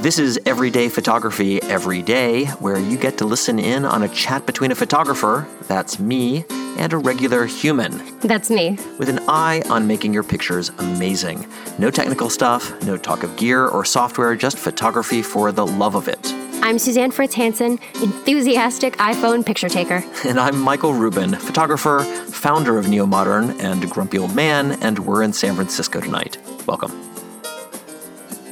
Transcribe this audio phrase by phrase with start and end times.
[0.00, 4.46] This is Everyday Photography Every Day, where you get to listen in on a chat
[4.46, 6.44] between a photographer, that's me,
[6.78, 8.78] and a regular human, That's me.
[8.98, 11.46] with an eye on making your pictures amazing.
[11.78, 16.06] No technical stuff, no talk of gear or software, just photography for the love of
[16.06, 16.32] it.
[16.62, 20.04] I'm Suzanne Fritz Hansen, enthusiastic iPhone picture taker.
[20.24, 25.24] And I'm Michael Rubin, photographer, founder of Neo Modern, and Grumpy Old Man, and we're
[25.24, 26.38] in San Francisco tonight.
[26.66, 26.92] Welcome.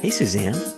[0.01, 0.76] Hey, Suzanne.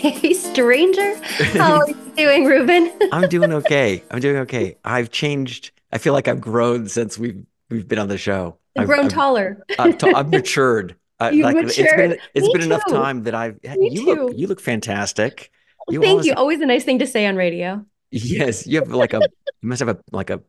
[0.20, 1.14] Hey, stranger.
[1.58, 2.90] How are you doing, Rubin?
[3.12, 4.02] I'm doing okay.
[4.10, 4.76] I'm doing okay.
[4.82, 5.72] I've changed.
[5.92, 8.56] I feel like I've grown since we've we've been on the show.
[8.78, 9.62] I've grown I've, taller.
[9.78, 10.96] I've, ta- I've matured.
[11.18, 11.96] I- You've like, It's matured.
[11.98, 13.62] been it's Me been enough time that I've.
[13.62, 15.50] Me you look you look fantastic.
[15.90, 16.32] You Thank always- you.
[16.34, 17.84] Always a nice thing to say on radio.
[18.10, 20.40] Yes, you have like a you must have a like a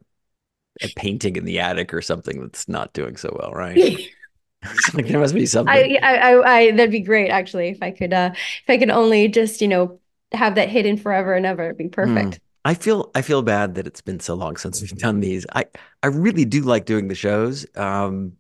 [0.82, 4.00] a painting in the attic or something that's not doing so well, right?
[4.94, 5.74] Like there must be something.
[5.74, 7.70] I, I, I, I, that'd be great actually.
[7.70, 10.00] If I could, uh, if I could only just, you know,
[10.32, 12.40] have that hidden forever and ever, it'd be perfect.
[12.64, 15.46] I feel I feel bad that it's been so long since we've done these.
[15.54, 15.66] I
[16.04, 17.66] I really do like doing the shows.
[17.76, 18.38] Um,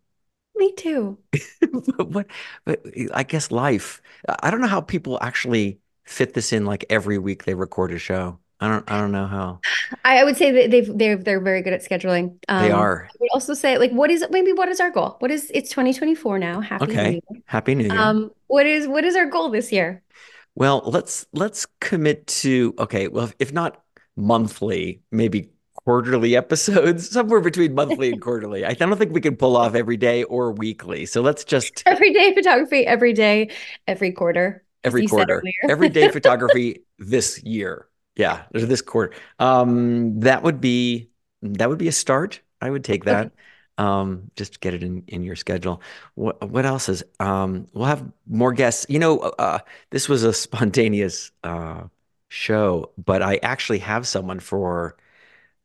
[0.55, 1.19] Me too.
[1.97, 2.27] but what?
[2.65, 4.01] But I guess life.
[4.27, 6.65] I don't know how people actually fit this in.
[6.65, 8.39] Like every week they record a show.
[8.61, 8.91] I don't.
[8.91, 9.59] I don't know how
[10.05, 12.37] I, I would say that they've, they're, they're very good at scheduling.
[12.47, 13.07] they Um, are.
[13.09, 15.15] I would also say, like, what is maybe what is our goal?
[15.19, 16.61] What is it's 2024 now.
[16.61, 17.21] Happy New Year.
[17.45, 17.99] Happy New Year.
[17.99, 20.03] Um, what is what is our goal this year?
[20.55, 23.07] Well, let's let's commit to okay.
[23.07, 23.81] Well, if, if not
[24.15, 25.49] monthly, maybe
[25.85, 28.65] quarterly episodes, somewhere between monthly and quarterly.
[28.65, 31.05] I don't think we can pull off every day or weekly.
[31.05, 33.49] So let's just Every day photography, every day,
[33.87, 34.63] every quarter.
[34.83, 37.87] every quarter, every day photography this year.
[38.15, 39.13] Yeah, there's this quarter.
[39.39, 41.09] Um, that would be
[41.41, 42.41] that would be a start.
[42.61, 43.31] I would take that.
[43.77, 45.81] Um, just get it in in your schedule.
[46.15, 47.03] What what else is?
[47.19, 48.85] Um, we'll have more guests.
[48.89, 49.59] You know, uh,
[49.89, 51.83] this was a spontaneous uh
[52.29, 54.97] show, but I actually have someone for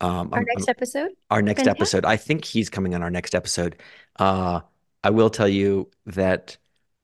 [0.01, 1.13] um Our I'm- next episode.
[1.31, 1.81] our next Fantastic.
[1.81, 2.05] episode.
[2.07, 3.77] I think he's coming on our next episode.
[4.19, 4.61] Uh,
[5.05, 6.57] I will tell you that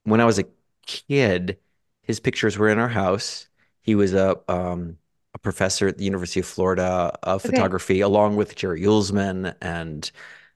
[0.05, 0.45] when I was a
[0.87, 1.59] kid,
[2.03, 3.49] his pictures were in our house.
[3.83, 5.02] He was a um, a
[5.43, 7.63] professor at the University of Florida of Okay.
[7.63, 10.11] photography, along with Jerry Uelsmann and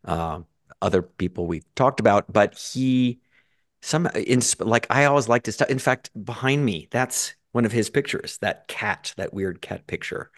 [0.04, 0.40] uh,
[0.82, 2.32] other people we talked about.
[2.32, 3.20] But he
[3.82, 5.70] some in like I always liked his stuff.
[5.70, 8.38] In fact, behind me, that's one of his pictures.
[8.40, 10.30] That cat, that weird cat picture.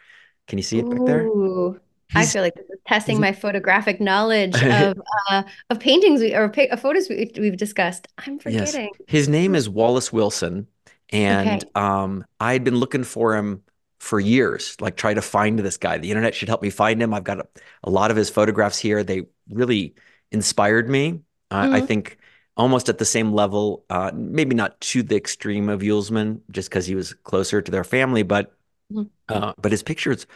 [0.49, 1.35] Can you see it back there?
[1.35, 1.81] Ooh,
[2.15, 6.53] I feel like this is testing my photographic knowledge of uh, of paintings we, or
[6.71, 8.07] uh, photos we, we've discussed.
[8.19, 8.79] I'm Yes.
[8.79, 8.91] forgetting.
[9.07, 10.69] His name is Wallace Wilson,
[11.11, 11.69] and Okay.
[11.75, 13.63] um, I had been looking for him
[14.01, 15.99] for years, like try to find this guy.
[15.99, 17.13] The internet should help me find him.
[17.15, 17.49] I've got a,
[17.85, 19.03] a lot of his photographs here.
[19.05, 19.95] They really
[20.33, 21.21] inspired me.
[21.51, 21.89] I I Mhm.
[21.89, 22.19] think
[22.57, 26.87] almost at the same level, uh, maybe not to the extreme of Uelsmann, just because
[26.87, 28.57] he was closer to their family, but
[28.91, 29.09] Mhm.
[29.29, 30.27] uh, but his pictures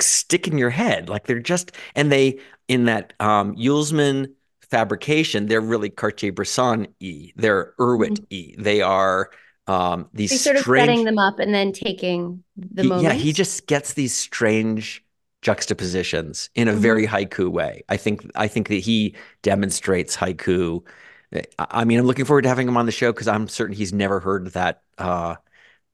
[0.00, 4.32] stick in your head, like they're just and they in that um, Uelsmann
[4.70, 7.32] fabrication, they're really Cartier-Bresson e.
[7.36, 8.54] They're Erwitt e.
[8.58, 9.30] They are
[9.68, 10.88] um, these He's sort of strange.
[10.88, 13.04] setting them up and then taking the He- moment.
[13.04, 15.04] yeah, he just gets these strange
[15.42, 16.78] juxtapositions in a Mhm.
[16.78, 17.84] very haiku way.
[17.88, 20.82] I think I think that he demonstrates haiku.
[21.58, 23.92] I mean, I'm looking forward to having him on the show because I'm certain he's
[23.92, 25.36] never heard that uh,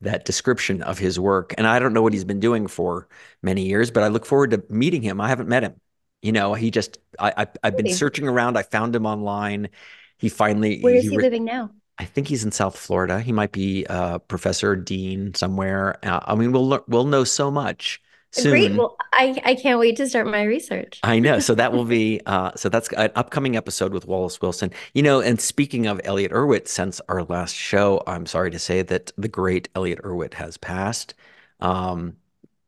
[0.03, 3.09] that description of his work, and I don't know what he's been doing for
[3.43, 5.21] many years, but I look forward to meeting him.
[5.21, 5.75] I haven't met him.
[6.23, 8.57] You know, he just I, I I've been searching around.
[8.59, 9.71] I found him online.
[10.19, 11.71] He finally Where is he he re- living now?
[11.99, 13.21] I think he's in South Florida.
[13.21, 15.99] He might be a professor, dean somewhere.
[16.05, 18.53] Uh, I mean, we'll we'll know so much soon.
[18.53, 18.75] Great.
[18.75, 21.01] Well, I I can't wait to start my research.
[21.05, 21.39] I know.
[21.39, 24.73] So that will be uh, so that's an upcoming episode with Wallace Wilson.
[24.93, 28.83] You know, and speaking of Elliott Erwitt, since our last show, I'm sorry to say
[28.83, 31.15] that the great Elliott Erwitt has passed.
[31.61, 32.17] Um,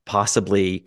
[0.04, 0.87] possibly,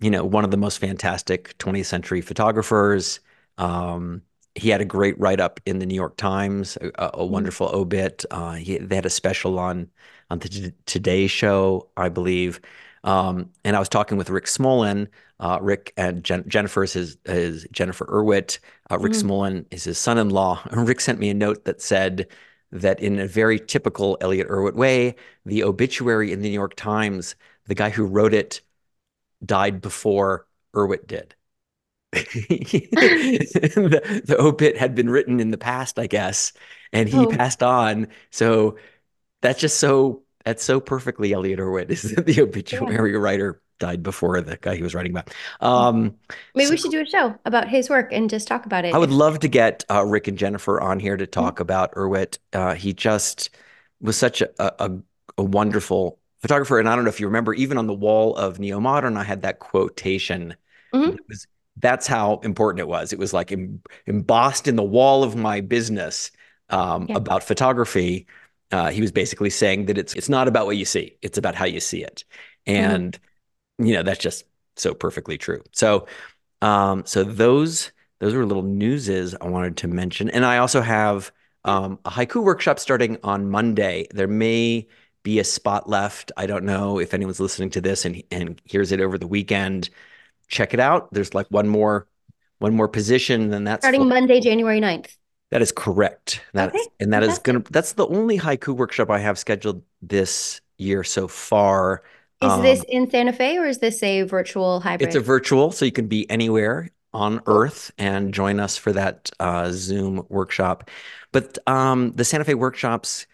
[0.00, 3.20] you know, one of the most fantastic 20th century photographers.
[3.58, 4.22] Um,
[4.60, 7.50] he had a great write up in the New York Times, a, a Mm-hmm.
[7.50, 8.24] wonderful obit.
[8.30, 9.90] Uh, he, they had a special on
[10.30, 12.60] on the Today Show, I believe.
[13.02, 15.08] Um, and I was talking with Rick Smolan.
[15.40, 18.58] Uh, Rick and Jen- Jennifer is his, is Jennifer Erwitt.
[18.90, 19.22] Uh, Rick Mm.
[19.24, 20.62] Smolan is his son-in-law.
[20.70, 22.26] And Rick sent me a note that said
[22.72, 27.34] that in a very typical Elliott Erwitt way, the obituary in the New York Times,
[27.66, 28.60] the guy who wrote it
[29.44, 31.34] died before Erwitt did.
[32.12, 36.52] the, the obit had been written in the past, I guess,
[36.92, 37.26] and he Oh.
[37.26, 38.08] passed on.
[38.30, 38.76] So
[39.42, 44.40] that's just so that's so perfectly Elliott Erwitt is that the obituary writer died before
[44.40, 45.32] the guy he was writing about.
[45.60, 46.16] Um,
[46.54, 48.94] Maybe we should do a show about his work and just talk about it.
[48.94, 52.38] I would love to get uh, Rick and Jennifer on here to talk about Erwitt.
[52.52, 53.50] Uh, he just
[54.00, 54.90] was such a, a,
[55.38, 58.58] a wonderful photographer, and I don't know if you remember, even on the wall of
[58.58, 60.56] Neo Modern, I had that quotation.
[60.94, 61.14] Mhm.
[61.14, 63.12] It was, that's how important it was.
[63.12, 66.30] It was like em- embossed in the wall of my business
[66.70, 67.16] um, Yeah.
[67.16, 68.26] about photography.
[68.70, 71.54] Uh, he was basically saying that it's it's not about what you see; it's about
[71.56, 72.24] how you see it,
[72.66, 73.18] and
[73.78, 74.44] you know that's just
[74.76, 75.62] so perfectly true.
[75.72, 76.06] So,
[76.62, 81.32] um, so those those were little newses I wanted to mention, and I also have
[81.64, 84.06] um, a haiku workshop starting on Monday.
[84.12, 84.88] There may
[85.22, 86.32] be a spot left.
[86.36, 89.90] I don't know if anyone's listening to this and and hears it over the weekend.
[90.50, 91.12] Check it out.
[91.12, 92.06] There's like one more
[92.58, 94.10] one more position, then that's Starting full.
[94.10, 95.16] Monday, January 9th.
[95.50, 96.42] That is correct.
[96.52, 100.60] That Okay, and that is gonna that's the only haiku workshop I have scheduled this
[100.78, 102.02] year so far.
[102.42, 105.08] Is Um, this in Santa Fe or is this a virtual hybrid?
[105.08, 109.30] It's a virtual, so you can be anywhere on Earth and join us for that
[109.40, 110.88] uh, Zoom workshop.
[111.32, 113.26] But um, the Santa Fe workshops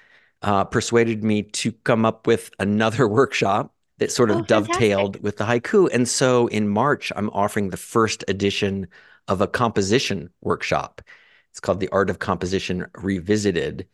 [0.42, 5.36] uh, persuaded me to come up with another workshop that sort of Oh, dovetailed with
[5.38, 5.88] the haiku.
[5.92, 8.88] And so in March, I'm offering the first edition
[9.28, 11.00] of a composition workshop.
[11.50, 13.88] It's called The Art of Composition Revisited.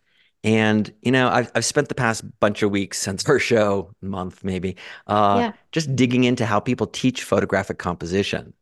[0.45, 4.43] And, you know, I've, I've spent the past bunch of weeks since our show, month
[4.45, 4.77] maybe,
[5.07, 5.53] uh, Yeah.
[5.71, 8.53] just digging into how people teach photographic composition,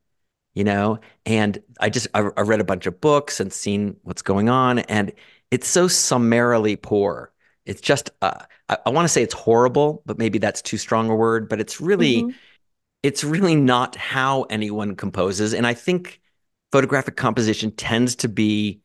[0.54, 0.98] you know?
[1.26, 4.80] And I just, I, I read a bunch of books and seen what's going on,
[4.80, 5.12] and
[5.50, 7.32] it's so summarily poor.
[7.66, 11.10] It's just, uh, I, I want to say it's horrible, but maybe that's too strong
[11.10, 12.34] a word, but it's really, Mhm.
[13.02, 15.54] it's really not how anyone composes.
[15.54, 16.20] And I think
[16.72, 18.80] photographic composition tends to be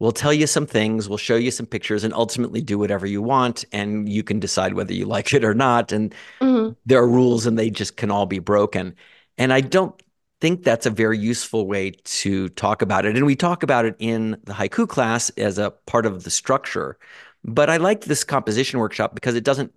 [0.00, 3.22] we'll tell you some things, we'll show you some pictures, and ultimately do whatever you
[3.22, 3.64] want.
[3.72, 5.92] And you can decide whether you like it or not.
[5.92, 6.76] And Mhm.
[6.86, 8.96] there are rules and they just can all be broken.
[9.38, 9.94] And I don't
[10.40, 13.16] think that's a very useful way to talk about it.
[13.16, 16.98] And we talk about it in the haiku class as a part of the structure.
[17.44, 19.74] But I like this composition workshop because it doesn't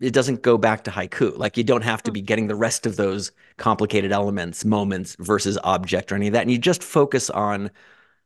[0.00, 1.36] it doesn't go back to haiku.
[1.38, 5.56] Like you don't have to be getting the rest of those complicated elements, moments versus
[5.62, 6.42] object or any of that.
[6.42, 7.70] And you just focus on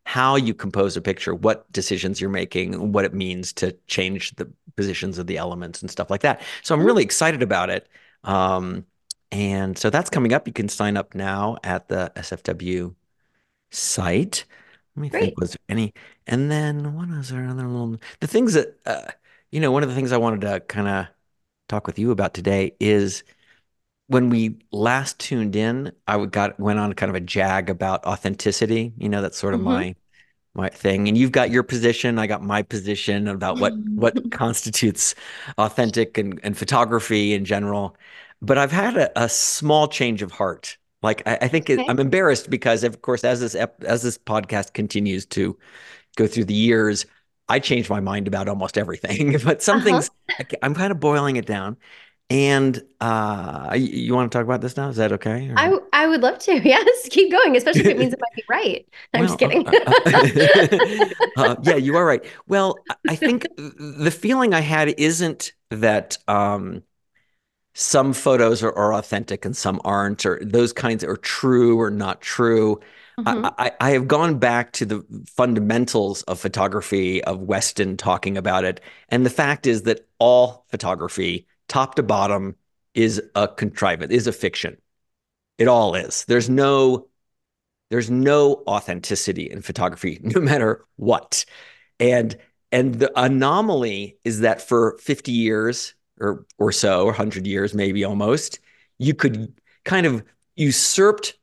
[0.05, 4.51] how you compose a picture, what decisions you're making, what it means to change the
[4.77, 6.43] positions of the elements and stuff like that.
[6.63, 6.87] So I'm Mhm.
[6.87, 7.89] really excited about it.
[8.25, 8.87] Um,
[9.31, 10.47] and so that's coming up.
[10.47, 12.97] You can sign up now at the SFW
[13.71, 14.47] site.
[14.99, 15.35] Let me Great.
[15.35, 15.95] think, was there any?
[16.27, 19.11] And then what was there other little the things that uh,
[19.53, 21.07] you know, one of the things I wanted to kind of
[21.69, 23.25] talk with you about today is
[24.09, 28.05] when we last tuned in, I would got went on kind of a jag about
[28.07, 28.93] authenticity.
[28.99, 29.61] You know, that's sort of Mhm.
[29.61, 29.95] my
[30.55, 31.09] my thing.
[31.09, 35.17] And you've got your position, I got my position about what what constitutes
[35.59, 37.97] authentic and, and photography in general.
[38.43, 40.78] But I've had a, a small change of heart.
[41.03, 44.19] Like I, I think it, I'm embarrassed because, of course, as this ep, as this
[44.19, 45.57] podcast continues to
[46.17, 47.07] go through the years,
[47.49, 49.39] I change my mind about almost everything.
[49.45, 49.85] but some Uh-huh.
[49.85, 50.11] things
[50.63, 51.77] I'm kind of boiling it down.
[52.31, 54.91] And uh, you, you want to talk about this now?
[54.91, 55.49] Is that okay?
[55.49, 56.61] or- I I would love to.
[56.63, 58.87] Yes, keep going, especially if it means it might be right.
[59.15, 59.67] I'm just kidding.
[59.67, 61.07] uh,
[61.37, 62.23] uh, yeah, you are right.
[62.47, 66.83] Well, I- I think the feeling I had isn't that um,
[67.81, 72.21] some photos are, are authentic and some aren't, or those kinds are true or not
[72.21, 72.81] true.
[73.19, 73.53] Mhm.
[73.57, 78.65] I, I, I have gone back to the fundamentals of photography, of Weston talking about
[78.65, 78.81] it.
[79.11, 82.57] And the fact is that all photography, top to bottom,
[82.95, 84.77] is a contrivance, is a fiction.
[85.59, 86.25] It all is.
[86.27, 87.09] There's no
[87.91, 91.45] there's no authenticity in photography, no matter what.
[92.01, 92.37] And
[92.73, 98.05] and the anomaly is that for 50 years or or so, or 100 years maybe
[98.05, 98.61] almost,
[98.99, 100.25] you could kind of
[100.57, 101.35] usurped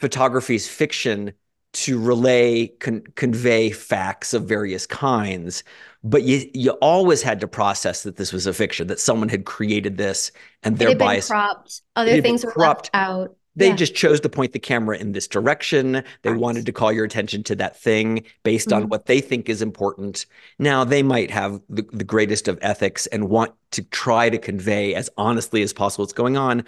[0.00, 1.32] photography's fiction
[1.72, 5.62] to relay con- convey facts of various kinds
[6.02, 9.44] but you you always had to process that this was a fiction that someone had
[9.44, 10.30] created this
[10.62, 11.82] and It had thereby cropped.
[11.94, 12.90] Other things were cropped.
[12.94, 13.35] out.
[13.56, 13.74] They Yeah.
[13.74, 16.02] just chose to point the camera in this direction.
[16.22, 16.38] They Right.
[16.38, 18.88] wanted to call your attention to that thing based on Mhm.
[18.88, 20.26] what they think is important.
[20.58, 24.94] Now, they might have the, the greatest of ethics and want to try to convey
[24.94, 26.64] as honestly as possible what's going on.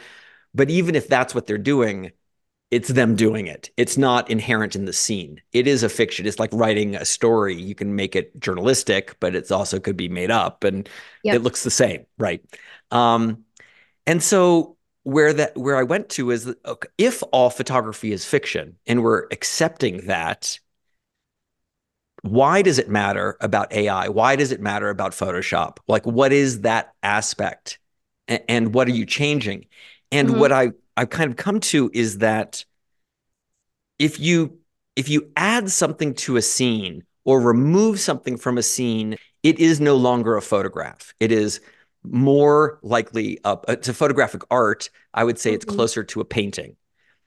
[0.55, 2.13] But even if that's what they're doing,
[2.71, 3.71] it's them doing it.
[3.79, 5.41] It's not inherent in the scene.
[5.53, 6.27] It is a fiction.
[6.27, 7.55] It's like writing a story.
[7.61, 10.89] You can make it journalistic, but it's also could be made up and
[11.23, 11.37] Yep.
[11.37, 12.43] it looks the same, right?
[12.91, 13.45] Um,
[14.07, 14.78] and so
[15.09, 19.03] where that where I went to is that, okay, if all photography is fiction and
[19.03, 20.59] we're accepting that,
[22.23, 24.09] why does it matter about AI?
[24.09, 25.79] Why does it matter about Photoshop?
[25.87, 27.79] Like, what is that aspect,
[28.29, 29.67] A- and, what are you changing?
[30.13, 30.39] And Mhm.
[30.39, 32.65] what I I've kind of come to is that
[33.99, 34.59] if you
[34.97, 39.81] if you add something to a scene or remove something from a scene, it is
[39.81, 41.15] no longer a photograph.
[41.21, 41.61] It is
[42.03, 44.91] more likely uh, to photographic art.
[45.15, 45.57] I would say mm-hmm.
[45.57, 46.77] it's closer to a painting,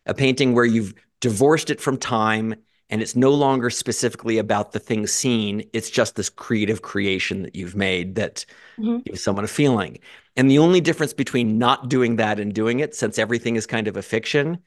[0.05, 2.55] a painting where you've divorced it from time
[2.91, 5.63] and it's no longer specifically about the thing seen.
[5.71, 8.45] It's just this creative creation that you've made that
[8.77, 8.99] mm-hmm.
[8.99, 9.99] gives someone a feeling.
[10.35, 13.87] And the only difference between not doing that and doing it, since everything is kind
[13.87, 14.59] of a fiction,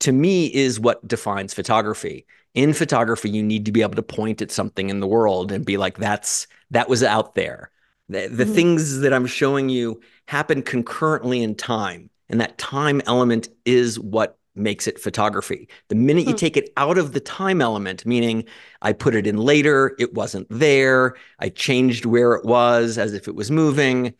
[0.00, 2.26] to me is what defines photography.
[2.54, 5.64] In photography, you need to be able to point at something in the world and
[5.64, 7.70] be like, that's that was out there.
[8.08, 8.54] The, the mm-hmm.
[8.54, 12.10] things that I'm showing you happen concurrently in time.
[12.28, 15.68] And that time element is what makes it photography.
[15.88, 16.30] The minute hmm.
[16.30, 18.44] you take it out of the time element, meaning
[18.82, 23.28] I put it in later, it wasn't there, I changed where it was as if
[23.28, 24.14] it was moving.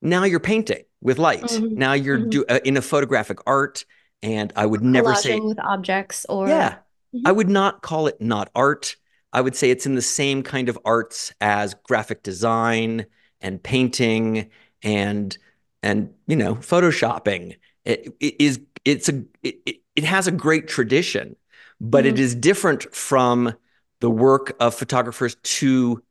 [0.00, 1.42] Now you're painting with light.
[1.42, 1.78] Mm-hmm.
[1.78, 2.30] Now you're mm-hmm.
[2.30, 3.84] do, uh, in a photographic art,
[4.22, 6.76] and I would never Collaging say with objects or yeah.
[7.14, 7.26] Mm-hmm.
[7.26, 8.96] I would not call it not art.
[9.32, 13.06] I would say it's in the same kind of arts as graphic design
[13.40, 14.50] and painting
[14.82, 15.36] and
[15.82, 17.56] and you know photoshopping.
[17.84, 21.36] It, it is it's a it, it has a great tradition,
[21.80, 22.14] but mm-hmm.
[22.14, 23.54] it is different from
[24.00, 26.02] the work of photographers to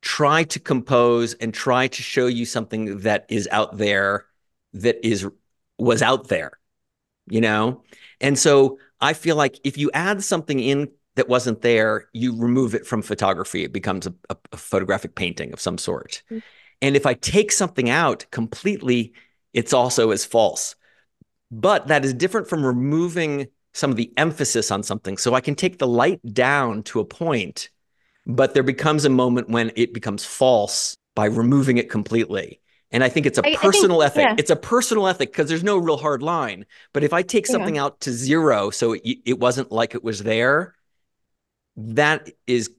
[0.00, 4.26] try to compose and try to show you something that is out there
[4.72, 5.26] that is
[5.78, 6.52] was out there
[7.28, 7.82] you know
[8.20, 12.74] and so i feel like if you add something in that wasn't there you remove
[12.74, 16.38] it from photography it becomes a, a, a photographic painting of some sort mm-hmm.
[16.80, 19.12] and if i take something out completely
[19.52, 20.74] it's also as false
[21.50, 25.16] but that is different from removing some of the emphasis on something.
[25.16, 27.70] So I can take the light down to a point,
[28.26, 32.60] but there becomes a moment when it becomes false by removing it completely.
[32.90, 34.38] And I think it's a I, personal I think, ethic.
[34.38, 34.40] Yeah.
[34.40, 36.64] It's a personal ethic because there's no real hard line.
[36.92, 37.84] But if I take something yeah.
[37.84, 40.74] out to zero so it, it wasn't like it was there,
[41.78, 42.70] that is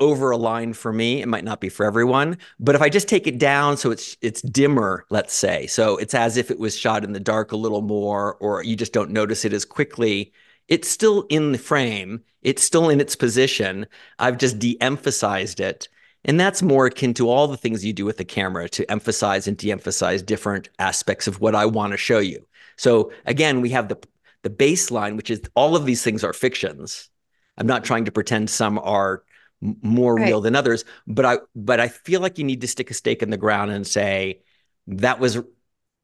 [0.00, 1.20] over a line for me.
[1.20, 4.16] It might not be for everyone, but if I just take it down so it's
[4.22, 7.56] it's dimmer, let's say, so it's as if it was shot in the dark a
[7.56, 10.32] little more, or you just don't notice it as quickly.
[10.68, 12.22] It's still in the frame.
[12.42, 13.86] It's still in its position.
[14.18, 15.88] I've just de-emphasized it.
[16.24, 19.48] And that's more akin to all the things you do with the camera to emphasize
[19.48, 22.46] and de-emphasize different aspects of what I want to show you.
[22.76, 23.98] So again, we have the
[24.42, 27.10] the baseline, which is all of these things are fictions.
[27.58, 29.22] I'm not trying to pretend some are
[29.60, 30.26] more right.
[30.26, 33.24] real than others but i but i feel like you need to stick a stake
[33.24, 34.40] in the ground and say
[34.86, 35.38] that was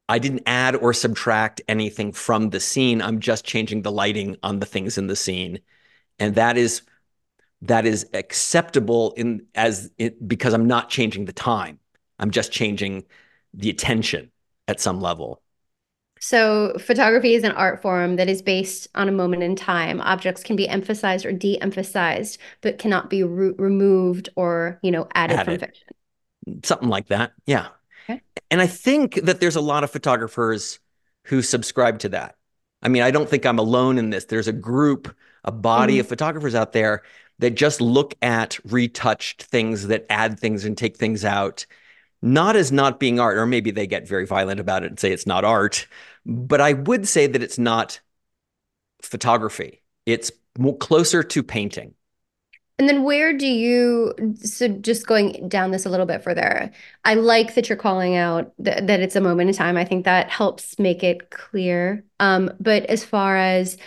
[0.07, 3.01] i didn't add or subtract anything from the scene.
[3.01, 5.59] I'm just changing the lighting on the things in the scene.
[6.19, 6.83] And that is
[7.63, 11.79] that is acceptable in as it because i'm not changing the time.
[12.19, 13.05] I'm just changing
[13.53, 14.31] the attention
[14.67, 15.41] at some level
[16.27, 20.01] so, photography is an art form that is based on a moment in time.
[20.01, 25.35] Objects can be emphasized or de-emphasized, but cannot be re- removed or, you know, added,
[25.35, 25.87] added, from fiction.
[26.63, 27.33] Something like that.
[27.45, 27.67] Yeah.
[28.09, 28.23] Okay.
[28.49, 30.79] And I think that there's a lot of photographers
[31.25, 32.37] who subscribe to that.
[32.81, 34.25] I mean, I don't think I'm alone in this.
[34.25, 35.99] There's a group, a body mm-hmm.
[35.99, 37.03] of photographers out there
[37.37, 41.67] that just look at retouched things that add things and take things out
[42.25, 45.11] not as not being art, or maybe they get very violent about it and say
[45.11, 45.87] it's not art,
[46.25, 47.99] but I would say that it's not
[49.01, 49.83] photography.
[50.05, 51.93] It's more closer to painting.
[52.77, 56.71] And then where do you so just going down this a little bit further.
[57.05, 59.77] I like that you're calling out th- that it's a moment in time.
[59.77, 62.03] I think that helps make it clear.
[62.19, 63.77] Um, but as far as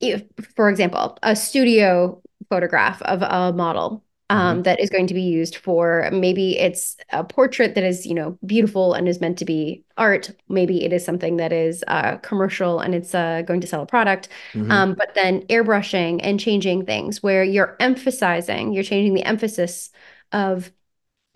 [0.00, 0.24] if,
[0.56, 2.20] for example, a studio
[2.50, 4.62] photograph of a model um, mm-hmm.
[4.62, 8.38] that is going to be used for maybe it's a portrait that is you know
[8.46, 12.80] beautiful and is meant to be art maybe it is something that is uh, commercial
[12.80, 14.70] and it's uh, going to sell a product mm-hmm.
[14.70, 19.90] um, but then airbrushing and changing things where you're emphasizing you're changing the emphasis
[20.32, 20.72] of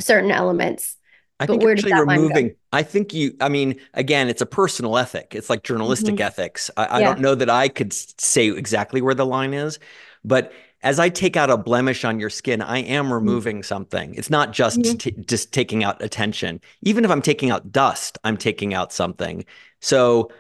[0.01, 0.97] certain elements
[1.41, 5.37] I but think actually removing, I think you, I mean, again, it's a personal ethic.
[5.37, 6.23] It's like journalistic mm-hmm.
[6.23, 6.69] ethics.
[6.77, 9.79] I, I don't know that I could say exactly where the line is,
[10.25, 13.15] but as I take out a blemish on your skin, I am mm-hmm.
[13.15, 14.15] removing something.
[14.15, 14.97] It's not just mm-hmm.
[14.97, 16.61] t- just taking out attention.
[16.83, 19.45] Even if I'm taking out dust, I'm taking out something.
[19.81, 20.31] So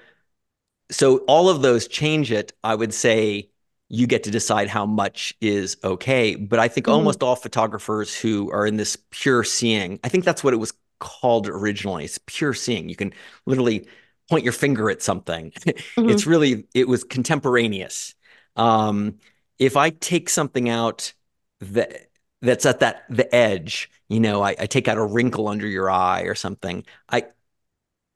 [0.91, 2.53] so all of those change it.
[2.65, 3.51] I would say
[3.89, 6.95] you get to decide how much is okay, but I think mm-hmm.
[6.95, 10.73] almost all photographers who are in this pure seeing, I think that's what it was
[10.99, 12.05] called originally.
[12.05, 12.89] It's pure seeing.
[12.89, 13.13] You can
[13.47, 13.87] literally
[14.31, 15.53] point your finger at something.
[15.97, 16.11] Mm-hmm.
[16.11, 18.15] it's really it was contemporaneous.
[18.57, 19.19] Um,
[19.59, 21.13] if I take something out
[21.61, 22.11] that
[22.43, 25.91] that's at that the edge, you know, I, I take out a wrinkle under your
[25.91, 27.25] eye or something, I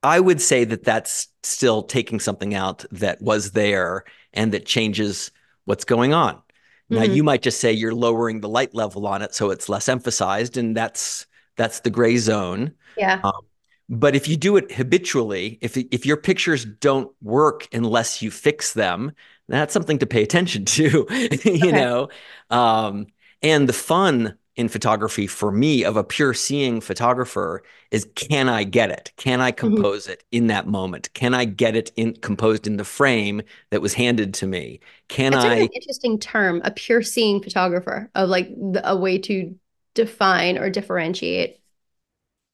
[0.03, 5.31] I would say that that's still taking something out that was there and that changes
[5.65, 6.41] what's going on.
[6.89, 7.15] Now, mm-hmm.
[7.15, 10.57] you might just say you're lowering the light level on it so it's less emphasized,
[10.57, 12.73] and that's That's the gray zone.
[12.97, 13.21] Yeah.
[13.23, 13.43] Um,
[13.89, 18.73] but if you do it habitually, if if your pictures don't work unless you fix
[18.73, 19.13] them,
[19.59, 21.73] that's something to pay attention to, you okay.
[21.73, 22.09] know.
[22.51, 23.07] Um,
[23.43, 28.65] and the fun in photography for me of a pure seeing photographer is can I
[28.65, 29.13] get it?
[29.17, 29.75] Can I mm-hmm.
[29.75, 30.13] compose mm-hmm.
[30.13, 31.13] it in that moment?
[31.15, 34.81] Can I get it in composed in the frame that was handed to me?
[35.09, 35.37] Can I?
[35.37, 35.57] That's I?
[35.57, 39.55] an interesting term, a pure seeing photographer, of like the, a way to
[39.95, 41.59] define or differentiate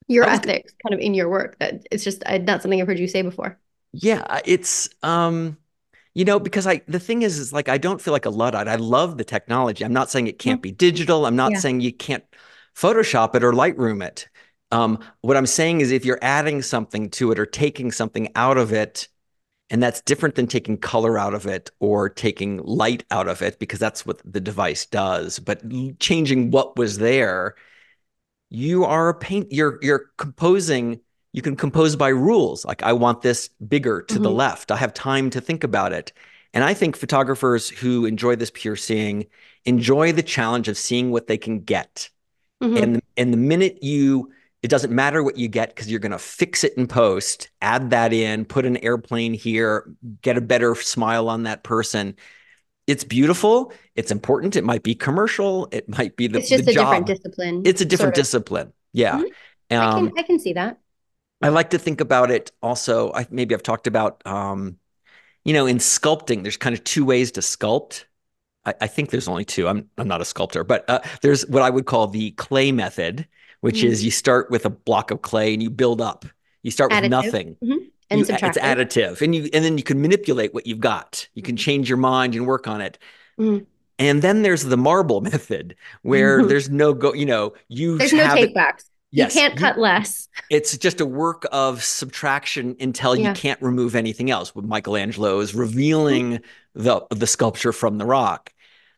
[0.07, 1.59] your ethics kind of in your work.
[1.59, 3.59] That it's just not something I've heard you say before.
[3.93, 5.57] Yeah, it's um
[6.15, 8.69] you know, because I the thing is, is like I don't feel like a luddite.
[8.69, 9.85] I love the technology.
[9.85, 11.27] I'm not saying it can't be digital.
[11.27, 11.59] I'm not yeah.
[11.59, 12.25] saying you can't
[12.75, 14.29] Photoshop it or Lightroom it.
[14.71, 18.59] Um, what I'm saying is if you're adding something to it or taking something out
[18.59, 19.09] of it,
[19.71, 23.59] and that's different than taking color out of it or taking light out of it,
[23.59, 25.39] because that's what the device does.
[25.39, 25.63] But
[25.99, 27.55] changing what was there,
[28.51, 31.01] you are a paint, you're you're composing
[31.33, 32.65] you can compose by rules.
[32.65, 34.23] Like, I want this bigger to mm-hmm.
[34.23, 34.71] the left.
[34.71, 36.13] I have time to think about it.
[36.55, 39.27] And I think photographers who enjoy this pure seeing
[39.65, 42.09] enjoy the challenge of seeing what they can get.
[42.63, 42.83] Mm-hmm.
[42.83, 44.33] And, and the minute you,
[44.63, 47.91] it doesn't matter what you get because you're going to fix it in post, add
[47.91, 49.93] that in, put an airplane here,
[50.23, 52.17] get a better smile on that person.
[52.87, 53.73] It's beautiful.
[53.95, 54.57] It's important.
[54.57, 55.69] It might be commercial.
[55.71, 56.87] It might be the, it's just the a job.
[56.87, 57.63] different discipline.
[57.67, 58.25] It's a different sort of.
[58.25, 58.73] discipline.
[58.95, 59.19] Yeah.
[59.19, 59.77] Mm-hmm.
[59.77, 60.79] Um, I, can, I can see that.
[61.41, 63.13] I like to think about it also.
[63.13, 64.79] I maybe I've talked about, um,
[65.45, 68.05] you know, in sculpting, there's kind of two ways to sculpt.
[68.65, 69.69] I, I think there's only two.
[69.69, 73.27] I'm I'm not a sculptor, but uh, there's what I would call the clay method,
[73.61, 73.89] which mm-hmm.
[73.89, 76.25] is you start with a block of clay and you build up.
[76.63, 77.03] You start additive.
[77.03, 77.57] with nothing.
[77.63, 77.85] Mm-hmm.
[78.11, 81.29] And you, it's additive, and you and then you can manipulate what you've got.
[81.35, 82.99] You can change your mind and work on it.
[83.39, 83.65] Mm-hmm.
[83.99, 86.49] And then there's the marble method, where mm-hmm.
[86.49, 87.13] there's no go.
[87.13, 88.91] You know, you there's no take backs.
[89.11, 89.35] Yes.
[89.35, 90.29] You can't cut you, less.
[90.51, 93.29] It's just a work of subtraction until yeah.
[93.29, 94.55] you can't remove anything else.
[94.55, 96.83] With Michelangelo is revealing mm-hmm.
[96.83, 98.53] the the sculpture from the rock.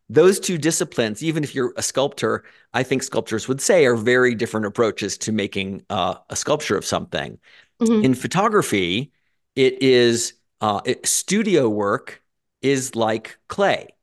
[0.08, 2.44] Those two disciplines, even if you're a sculptor,
[2.74, 6.84] I think sculptors would say are very different approaches to making uh, a sculpture of
[6.84, 7.38] something.
[7.80, 8.04] Mm-hmm.
[8.04, 9.12] In photography,
[9.54, 12.22] it is uh, it, studio work
[12.60, 13.94] is like clay.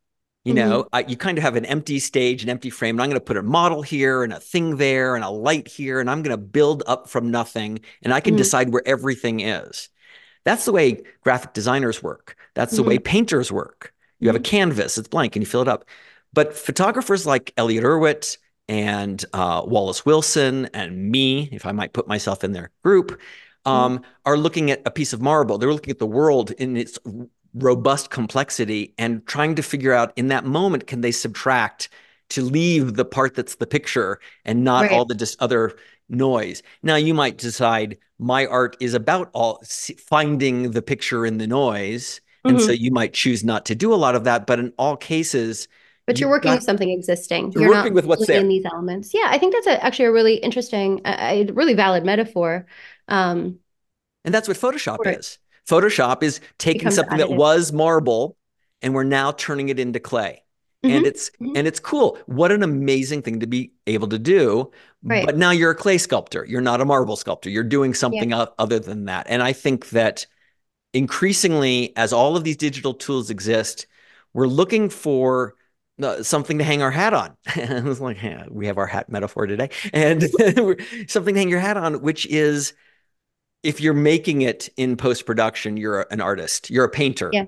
[0.47, 0.95] You know, mm-hmm.
[0.95, 3.25] I, you kind of have an empty stage, an empty frame, and I'm going to
[3.25, 6.35] put a model here and a thing there and a light here, and I'm going
[6.35, 8.37] to build up from nothing, and I can mm-hmm.
[8.37, 9.89] decide where everything is.
[10.45, 12.37] That's the way graphic designers work.
[12.53, 12.89] That's the mm-hmm.
[12.89, 13.93] way painters work.
[14.21, 14.49] You have a mm-hmm.
[14.49, 15.83] canvas, it's blank, and you fill it up.
[16.31, 18.37] But photographers like Elliott Erwitt
[18.69, 23.69] and uh, Wallace Wilson and me, if I might put myself in their group, mm-hmm.
[23.69, 25.57] um, are looking at a piece of marble.
[25.57, 26.97] They're looking at the world in its
[27.57, 31.89] robust complexity and trying to figure out in that moment can they subtract
[32.29, 34.91] to leave the part that's the picture and not right.
[34.91, 35.75] all the dis- other
[36.09, 36.61] noise.
[36.83, 39.61] Now you might decide my art is about all
[39.97, 42.65] finding the picture in the noise and mm-hmm.
[42.65, 45.67] so you might choose not to do a lot of that but in all cases
[46.07, 47.51] but you're working got, with something existing.
[47.51, 49.13] You're, you're working with what's there in these elements.
[49.13, 52.65] Yeah, I think that's a, actually a really interesting, a, a really valid metaphor.
[53.09, 53.59] Um,
[54.23, 55.37] and that's what Photoshop is.
[55.67, 58.37] Photoshop is taking something that was marble
[58.81, 60.43] and we're now turning it into clay.
[60.83, 60.95] Mm-hmm.
[60.95, 61.57] And it's mm-hmm.
[61.57, 62.19] and it's cool.
[62.27, 64.71] What an amazing thing to be able to do.
[65.03, 65.25] Right.
[65.25, 66.45] But now you're a clay sculptor.
[66.45, 67.49] You're not a marble sculptor.
[67.49, 68.45] You're doing something yeah.
[68.59, 69.25] other than that.
[69.27, 70.27] And I think that
[70.93, 73.87] increasingly as all of these digital tools exist,
[74.33, 75.55] we're looking for
[76.01, 77.35] uh, something to hang our hat on.
[77.55, 80.21] I was like, yeah, we have our hat metaphor today, and
[81.07, 82.73] something to hang your hat on, which is
[83.63, 87.29] if you're making it in post production, you're an artist, you're a painter.
[87.33, 87.45] Yeah.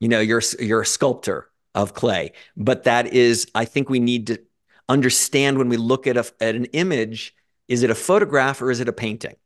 [0.00, 2.32] You know, you're you're a sculptor of clay.
[2.56, 4.38] But that is, I think we need to
[4.88, 7.34] understand when we look at a at an image,
[7.68, 9.36] is it a photograph or is it a painting?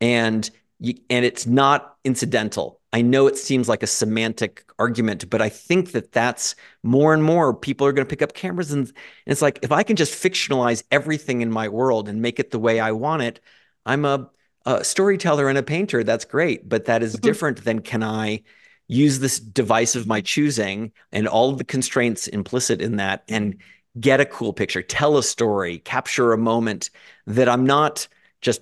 [0.00, 0.48] And
[0.80, 2.80] you, and it's not incidental.
[2.92, 7.22] I know it seems like a semantic argument, but I think that that's more and
[7.22, 8.94] more people are going to pick up cameras and, and
[9.26, 12.58] it's like if I can just fictionalize everything in my world and make it the
[12.58, 13.40] way I want it,
[13.84, 14.30] I'm a
[14.68, 16.68] a storyteller and a painter, that's great.
[16.68, 17.26] But that is mm-hmm.
[17.26, 18.42] different than can I
[18.86, 23.56] use this device of my choosing and all of the constraints implicit in that and
[23.98, 26.90] get a cool picture, tell a story, capture a moment
[27.26, 28.08] that I'm not
[28.40, 28.60] just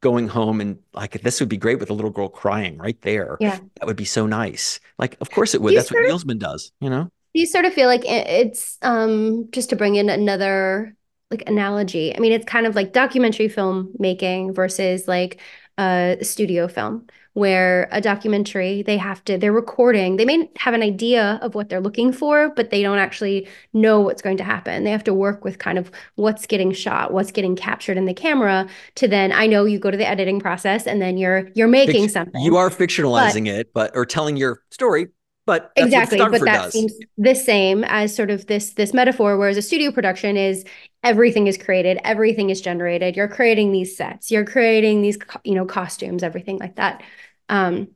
[0.00, 3.36] going home and like this would be great with a little girl crying right there.
[3.40, 3.58] Yeah.
[3.78, 4.80] That would be so nice.
[4.98, 5.76] Like, of course it would.
[5.76, 7.10] That's what Uelsmann does, you know?
[7.32, 10.96] You sort of feel like it's um just to bring in another
[11.30, 12.14] like analogy.
[12.14, 15.40] I mean, it's kind of like documentary film making versus like
[15.78, 20.16] a studio film where a documentary they have to they're recording.
[20.16, 24.00] They may have an idea of what they're looking for but they don't actually know
[24.00, 24.82] what's going to happen.
[24.82, 28.14] They have to work with kind of what's getting shot what's getting captured in the
[28.14, 31.68] camera to then i know you go to the editing process and then you're you're
[31.68, 32.42] making Fict- something.
[32.42, 35.08] you are fictionalizing but, it but or telling your story
[35.50, 36.72] but exactly but that does.
[36.72, 40.64] seems the same as sort of this this metaphor whereas a studio production is
[41.02, 43.16] everything is created everything is generated.
[43.16, 47.02] You're creating these sets you're creating these you know costumes everything like that.
[47.48, 47.88] Um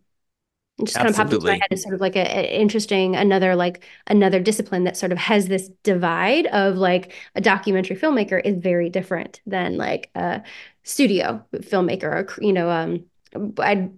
[0.82, 3.84] just kind of popped into my head as sort of like a, interesting another like
[4.08, 8.90] another discipline that sort of has this divide of like a documentary filmmaker is very
[8.90, 10.42] different than like a
[10.82, 13.04] studio filmmaker or you know um
[13.58, 13.90] I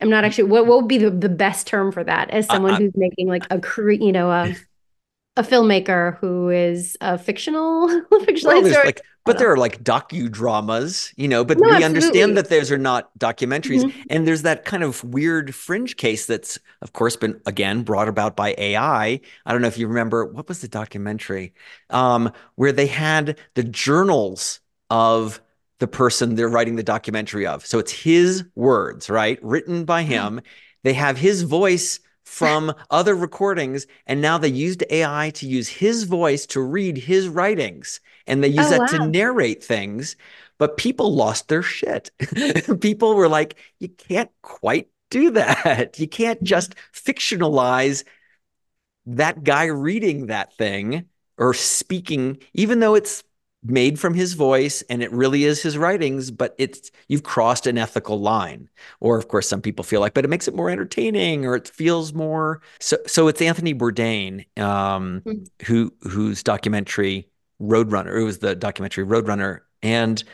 [0.00, 2.74] I'm not actually what, what would be the, the best term for that as someone
[2.74, 3.60] uh, who's making like a
[3.94, 4.54] you know a
[5.36, 11.28] a filmmaker who is a fictional fictionalized well, like but there are like docudramas, you
[11.28, 11.84] know, but no, we absolutely.
[11.84, 13.82] understand that those are not documentaries.
[13.82, 14.02] Mm-hmm.
[14.10, 18.36] And there's that kind of weird fringe case that's, of course, been again brought about
[18.36, 19.20] by AI.
[19.46, 21.54] I don't know if you remember what was the documentary
[21.88, 25.40] um, where they had the journals of
[25.78, 27.66] the person they're writing the documentary of.
[27.66, 29.38] So it's his words, right?
[29.42, 30.12] Written by mm-hmm.
[30.12, 30.40] him.
[30.82, 33.86] They have his voice from other recordings.
[34.06, 38.00] And now they used AI to use his voice to read his writings.
[38.26, 38.86] And they use oh, that wow.
[38.86, 40.16] to narrate things.
[40.58, 42.10] But people lost their shit.
[42.80, 45.98] people were like, you can't quite do that.
[45.98, 46.46] You can't mm-hmm.
[46.46, 48.04] just fictionalize
[49.06, 51.06] that guy reading that thing
[51.36, 53.22] or speaking, even though it's
[53.64, 57.78] made from his voice and it really is his writings but it's you've crossed an
[57.78, 58.68] ethical line
[59.00, 61.68] or of course some people feel like but it makes it more entertaining or it
[61.68, 65.44] feels more so so it's anthony bourdain um, mm-hmm.
[65.64, 67.28] who whose documentary
[67.60, 70.24] roadrunner it was the documentary roadrunner and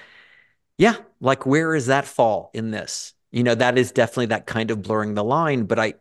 [0.77, 4.73] yeah like where is that fall in this you know that is definitely that kind
[4.73, 5.95] of blurring the line but i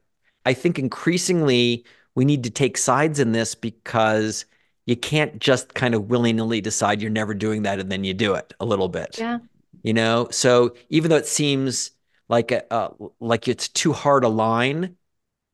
[0.45, 4.45] i think increasingly we need to take sides in this because
[4.89, 8.33] you can't just kind of willy-nilly decide you're never doing that and then you do
[8.33, 9.19] it a little bit.
[9.19, 9.37] Yeah.
[9.83, 11.91] You know, so even though it seems
[12.27, 14.95] like a, uh, like it's too hard a line,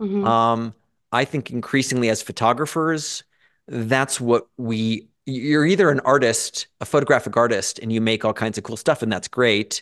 [0.01, 0.25] mm-hmm.
[0.25, 0.73] um,
[1.11, 3.25] I think increasingly as photographers,
[3.67, 5.09] that's what we.
[5.25, 9.01] You're either an artist, a photographic artist, and you make all kinds of cool stuff,
[9.01, 9.81] and that's great,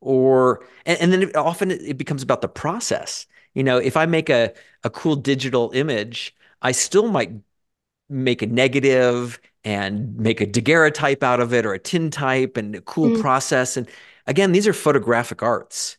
[0.00, 3.26] or and, and then it, often it becomes about the process.
[3.54, 4.52] You know, if I make a
[4.84, 7.32] a cool digital image, I still might
[8.08, 12.80] make a negative and make a daguerreotype out of it or a tintype and a
[12.82, 13.20] cool mm.
[13.20, 13.76] process.
[13.76, 13.88] And
[14.26, 15.96] again, these are photographic arts.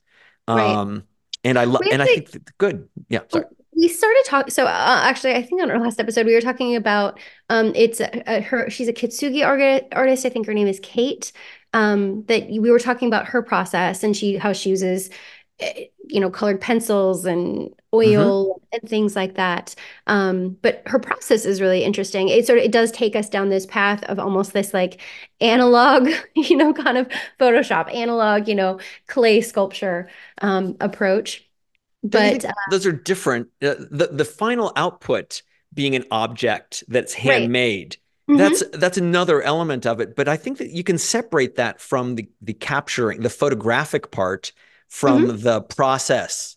[0.47, 0.61] Right.
[0.61, 1.03] Um,
[1.43, 2.87] and I love, and I think good.
[3.09, 3.21] Yeah.
[3.29, 3.45] Sorry.
[3.77, 4.51] We started talking.
[4.51, 7.99] So uh, actually, I think on our last episode, we were talking about um, it's
[7.99, 8.69] a, a, her.
[8.69, 10.25] She's a kitsugi artist.
[10.25, 11.33] I think her name is Kate.
[11.73, 15.09] Um, that we were talking about her process and she how she uses
[15.59, 18.65] Eh, you know colored pencils and oil mm-hmm.
[18.73, 19.75] and things like that
[20.07, 23.49] um, but her process is really interesting it sort of it does take us down
[23.49, 25.01] this path of almost this like
[25.41, 27.07] analog you know kind of
[27.39, 30.09] photoshop analog you know clay sculpture
[30.41, 31.47] um, approach
[32.03, 35.41] but uh, those are different uh, the the final output
[35.73, 38.37] being an object that's handmade right.
[38.37, 38.79] that's mm-hmm.
[38.79, 42.29] that's another element of it but i think that you can separate that from the
[42.41, 44.51] the capturing the photographic part
[44.87, 45.37] from mm-hmm.
[45.41, 46.54] the process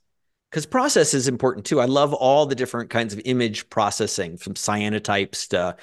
[0.50, 1.80] because process is important too.
[1.80, 5.76] I love all the different kinds of image processing from cyanotypes to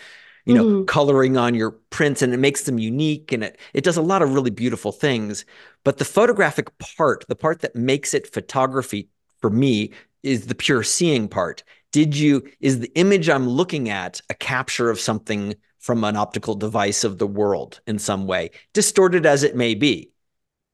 [0.46, 0.86] you know mm-hmm.
[0.86, 4.22] coloring on your prints and it makes them unique and it it does a lot
[4.22, 5.46] of really beautiful things
[5.84, 9.10] but the photographic part the part that makes it photography
[9.42, 9.92] for me
[10.24, 14.90] is the pure seeing part did you is the image i'm looking at a capture
[14.90, 19.56] of something from an optical device of the world in some way distorted as it
[19.56, 20.12] may be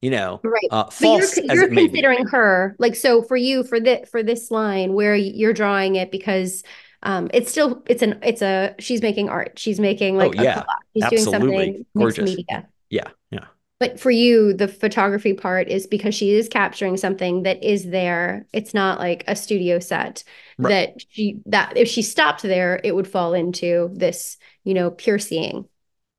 [0.01, 0.67] you know right.
[0.71, 4.93] uh, but you're, you're considering her like so for you for this for this line
[4.93, 6.63] where you're drawing it because
[7.03, 9.57] um it's still it's an it's a she's making art.
[9.57, 10.63] She's making like oh, yeah.
[10.93, 11.39] she's Absolutely.
[11.39, 12.25] doing something Gorgeous.
[12.25, 12.67] media.
[12.89, 13.45] Yeah yeah.
[13.79, 18.47] But for you the photography part is because she is capturing something that is there.
[18.53, 20.23] It's not like a studio set
[20.57, 20.69] right.
[20.69, 25.19] that she that if she stopped there it would fall into this you know pure
[25.19, 25.67] seeing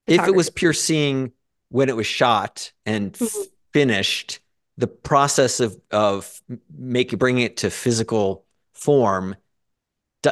[0.06, 1.32] if it was pure seeing
[1.68, 3.42] when it was shot and mm-hmm
[3.72, 4.40] finished,
[4.76, 6.40] the process of of
[6.76, 9.36] making bringing it to physical form,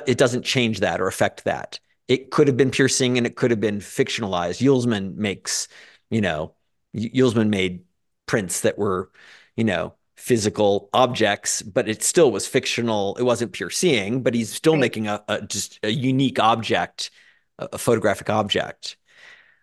[0.06, 1.80] it doesn't change that or affect that.
[2.08, 4.60] It could have been pure seeing and it could have been fictionalized.
[4.60, 5.68] Uelsmann makes,
[6.10, 6.54] you know,
[6.96, 7.84] Uelsmann made
[8.26, 9.10] prints that were,
[9.56, 13.16] you know, physical objects, but it still was fictional.
[13.16, 14.80] It wasn't pure seeing, but he's still right.
[14.80, 17.10] making a, a, just a unique object,
[17.58, 18.96] a, a photographic object.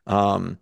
[0.07, 0.57] Um,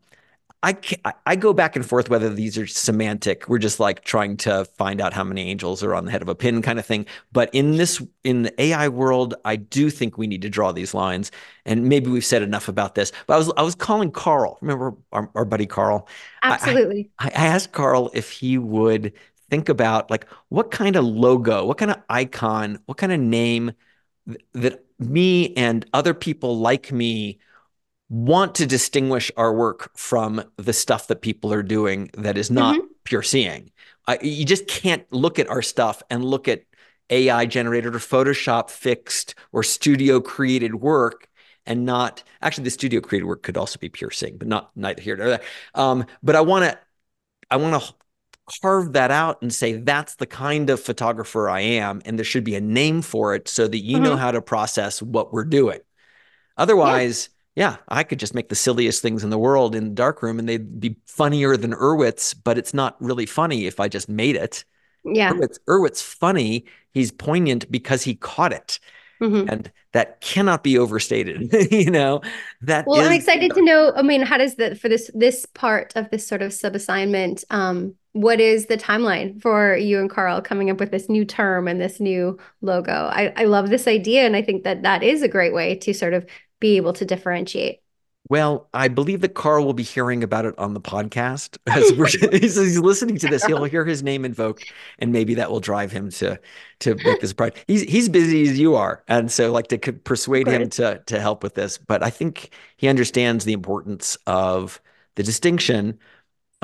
[0.66, 3.48] I, I go back and forth whether these are semantic.
[3.48, 6.28] We're just like trying to find out how many angels are on the head of
[6.28, 7.06] a pin kind of thing.
[7.32, 10.96] But in this in the AI world, I do think we need to draw these
[10.96, 11.30] lines.
[11.66, 13.12] And maybe we've said enough about this.
[13.28, 14.58] But I was I was calling Carl.
[14.62, 16.08] Remember our, our buddy Carl?
[16.42, 17.12] Absolutely.
[17.20, 19.14] I, I asked Carl if he would
[19.52, 23.74] think about like what kind of logo, what kind of icon, what kind of name
[24.28, 27.38] th- that me and other people like me
[28.10, 32.76] want to distinguish our work from the stuff that people are doing that is not
[32.76, 32.88] mm-hmm.
[33.04, 33.72] pure seeing.
[34.08, 36.64] I, you just can't look at our stuff and look at
[37.10, 41.28] AI generated or Photoshop fixed or studio created work
[41.66, 45.02] and not actually the studio created work could also be pure seeing, but not neither
[45.02, 45.42] here nor there.
[45.74, 46.80] Um, but I want to
[47.50, 47.94] I want to
[48.62, 52.44] carve that out and say that's the kind of photographer I am, and there should
[52.44, 54.06] be a name for it so that you mm-hmm.
[54.06, 55.80] know how to process what we're doing.
[56.58, 57.35] Otherwise, yeah,
[57.88, 60.80] I could just make the silliest things in the world in the darkroom and they'd
[60.80, 64.66] be funnier than Erwitt's, but it's not really funny if I just made it.
[65.06, 65.32] Yeah.
[65.32, 66.66] Erwitt's, Erwitt's funny.
[66.92, 68.80] He's poignant because he caught it.
[69.22, 69.50] Mm-hmm.
[69.50, 71.54] And that cannot be overstated.
[71.72, 72.22] you know,
[72.62, 73.94] that Well, is, I'm excited to know.
[73.96, 77.46] I mean, how does that for this this part of this sort of sub assignment,
[77.50, 81.68] um, what is the timeline for you and Carl coming up with this new term
[81.68, 82.92] and this new logo?
[82.92, 84.26] I, I love this idea.
[84.26, 86.26] And I think that that is a great way to sort of
[86.66, 87.82] be able to differentiate?
[88.28, 91.92] Well, I believe that Carl will be hearing about it on the podcast as
[92.32, 93.46] he's, he's, listening to this.
[93.46, 94.66] He'll hear his name invoked,
[94.98, 96.40] and maybe that will drive him to
[96.80, 97.54] to make this pride.
[97.68, 101.44] He's he's busy as you are, and so like to persuade him to to help
[101.44, 101.78] with this.
[101.78, 104.82] But I think he understands the importance of
[105.14, 106.00] the distinction.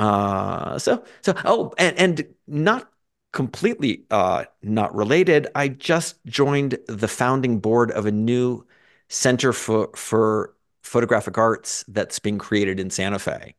[0.00, 2.90] Uh, so so oh, and and not
[3.30, 5.46] completely uh not related.
[5.54, 8.66] I just joined the founding board of a new
[9.12, 13.54] Center for for Photographic Arts that's being created in Santa Fe.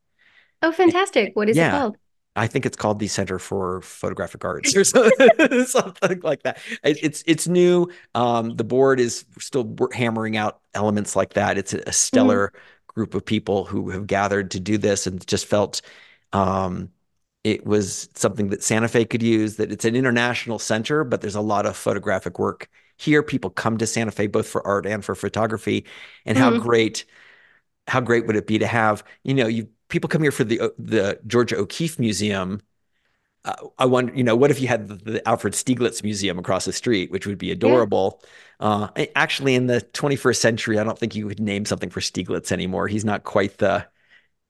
[0.64, 1.36] Oh, fantastic!
[1.36, 1.68] What is yeah.
[1.68, 1.98] it called?
[2.36, 4.84] I think it's called the Center for Photographic Arts or
[5.66, 6.58] something like that.
[6.84, 7.88] It's it's new.
[8.16, 11.60] Um, the board is still hammering out elements like that.
[11.60, 12.58] It's a stellar mm-hmm.
[12.88, 15.84] group of people who have gathered to do this and just felt
[16.32, 16.90] um,
[17.44, 19.58] it was something that Santa Fe could use.
[19.58, 23.78] That it's an international center, but there's a lot of photographic work here people come
[23.78, 25.86] to Santa Fe both for art and for photography.
[26.26, 26.56] And mm-hmm.
[26.56, 27.06] how great,
[27.88, 30.74] how great would it be to have, you know, you people come here for the
[30.78, 32.62] the Georgia O'Keeffe Museum.
[33.46, 36.64] Uh, I wonder, you know, what if you had the, the, Alfred Stieglitz Museum across
[36.64, 38.22] the street, which would be adorable.
[38.62, 38.68] Yeah.
[38.96, 42.54] Uh, actually, in the 21st century, I don't think you would name something for Stieglitz
[42.54, 42.88] anymore.
[42.88, 43.86] He's not quite the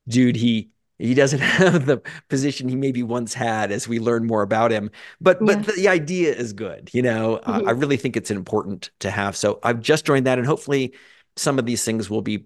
[0.08, 0.73] dude he
[1.04, 4.90] he doesn't have the position he maybe once had as we learn more about him
[5.20, 5.58] but yeah.
[5.58, 7.52] but the idea is good you know mm-hmm.
[7.52, 7.80] uh, i mm-hmm.
[7.80, 10.94] really think it's important to have so i've just joined that and hopefully
[11.36, 12.46] some of these things will be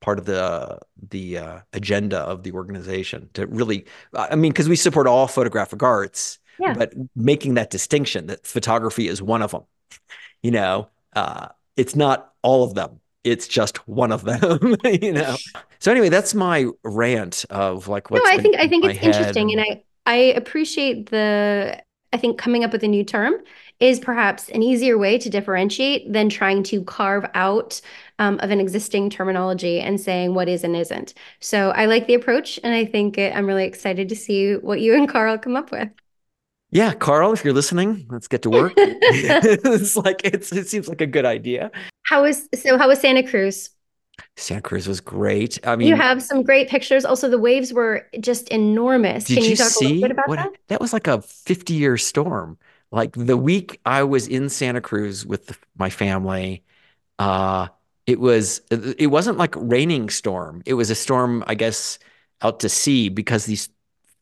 [0.00, 0.78] part of the
[1.10, 5.82] the uh, agenda of the organization to really i mean because we support all photographic
[5.82, 6.74] arts yeah.
[6.74, 9.62] but making that distinction that photography is one of them
[10.42, 15.36] you know uh, it's not all of them it's just one of them you know?
[15.78, 19.52] So anyway that's my rant of like what no i think i think it's interesting
[19.52, 21.80] and i i appreciate the
[22.12, 23.34] i think coming up with a new term
[23.80, 27.80] is perhaps an easier way to differentiate than trying to carve out
[28.20, 31.14] um, of an existing terminology and saying what is and isn't.
[31.40, 34.80] So i like the approach and i think it, i'm really excited to see what
[34.80, 35.88] you and carl come up with
[36.72, 38.72] yeah, Carl, if you're listening, let's get to work.
[38.76, 41.70] it's like it's it seems like a good idea.
[42.04, 42.78] How was so?
[42.78, 43.68] How was Santa Cruz?
[44.38, 45.58] Santa Cruz was great.
[45.66, 47.04] I mean, you have some great pictures.
[47.04, 49.24] Also, the waves were just enormous.
[49.24, 50.52] Did Can you, you talk see a little bit about what, that?
[50.68, 52.56] That was like a 50 year storm.
[52.90, 56.62] Like the week I was in Santa Cruz with my family,
[57.18, 57.68] uh,
[58.06, 60.62] it was it wasn't like raining storm.
[60.64, 61.98] It was a storm, I guess,
[62.40, 63.68] out to sea because these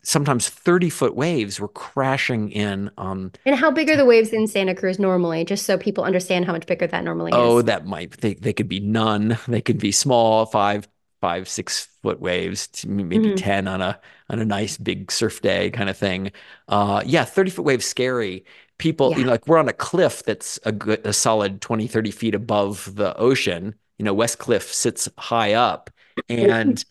[0.03, 4.47] sometimes 30 foot waves were crashing in on and how big are the waves in
[4.47, 7.63] santa cruz normally just so people understand how much bigger that normally oh, is.
[7.63, 9.39] oh that might they, they could be none.
[9.49, 10.89] They could be small five
[11.21, 13.35] five six foot waves maybe mm-hmm.
[13.35, 16.33] 10 on a on a nice big surf day kind of thing.
[16.69, 18.45] Uh yeah 30 foot waves scary.
[18.79, 19.19] People yeah.
[19.19, 22.35] you know like we're on a cliff that's a good a solid 20 30 feet
[22.35, 23.75] above the ocean.
[23.99, 25.91] You know west cliff sits high up.
[26.29, 26.85] And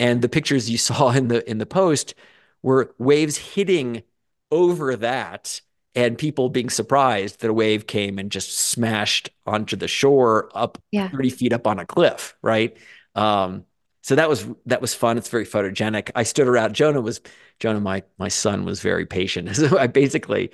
[0.00, 2.14] and the pictures you saw in the in the post
[2.62, 4.02] were waves hitting
[4.50, 5.60] over that
[5.94, 10.78] and people being surprised that a wave came and just smashed onto the shore up
[10.90, 11.08] yeah.
[11.08, 12.76] 30 feet up on a cliff right?
[13.14, 13.64] Um,
[14.02, 15.16] so that was that was fun.
[15.16, 16.10] It's very photogenic.
[16.14, 17.20] I stood around jonah was
[17.60, 19.48] jonah my my son was very patient.
[19.56, 20.50] So i basically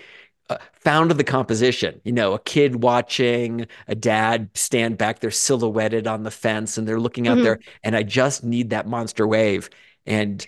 [0.50, 6.06] uh, found the composition you know a kid watching a dad stand back they're silhouetted
[6.06, 7.44] on the fence and they're looking out mm-hmm.
[7.44, 9.68] there and i just need that monster wave.
[10.06, 10.46] And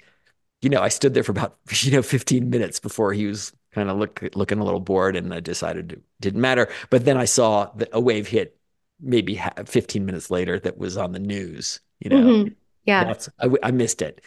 [0.62, 3.90] you know, I stood there for about you know 15 minutes before he was kind
[3.90, 6.68] of look looking a little bored, and I decided it didn't matter.
[6.90, 8.56] But then I saw the, a wave hit
[9.00, 11.80] maybe 15 minutes later that was on the news.
[12.00, 12.54] You know, Mhm.
[12.84, 13.04] Yeah.
[13.04, 14.22] that's I, I missed it.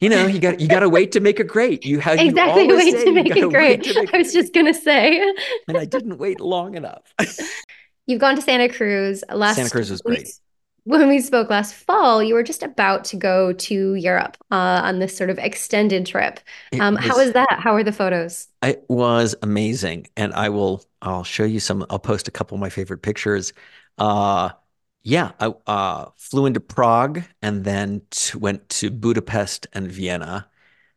[0.00, 1.84] You know, you got you got to wait to make it great.
[1.84, 2.66] You have Exactly.
[2.66, 3.84] You Wait say to make it great.
[3.84, 5.20] make I was just gonna say.
[5.68, 7.14] and I didn't wait long enough.
[8.06, 10.28] You've gone to Santa Cruz last Santa Cruz was great.
[10.84, 14.98] When we spoke last fall, you were just about to go to Europe uh, on
[14.98, 16.40] this sort of extended trip.
[16.80, 17.58] Um, how was- was that?
[17.60, 18.48] How are the photos?
[18.62, 20.84] It was amazing, and I will.
[21.02, 21.84] I'll show you some.
[21.90, 23.52] I'll post a couple of my favorite pictures.
[23.98, 24.50] Uh,
[25.02, 30.46] yeah, I uh, flew into Prague and then to, went to Budapest and Vienna.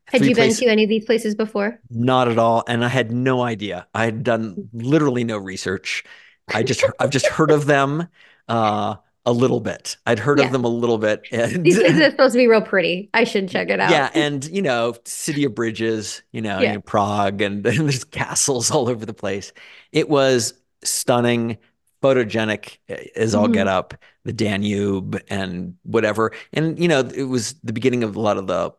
[0.06, 1.80] Had Three you been places- to any of these places before?
[1.90, 3.86] Not at all, and I had no idea.
[3.94, 6.04] I had done literally no research.
[6.52, 8.08] I just I've just heard of them
[8.48, 9.96] uh, a little bit.
[10.06, 10.46] I'd heard Yeah.
[10.46, 13.08] of them a little bit, and These places are supposed to be real pretty.
[13.14, 13.90] I should check it out.
[13.90, 16.78] yeah, and you know, city of bridges, you know, Yeah.
[16.84, 19.52] Prague, and, and there's castles all over the place.
[19.92, 21.56] It was stunning,
[22.02, 23.70] photogenic eh, as all get Mhm.
[23.70, 26.32] up, the Danube and whatever.
[26.52, 28.72] And you know, it was the beginning of a lot of the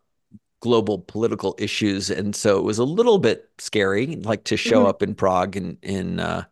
[0.60, 4.88] global political issues, and so it was a little bit scary, like to show Mhm.
[4.88, 6.44] up in Prague in in uh,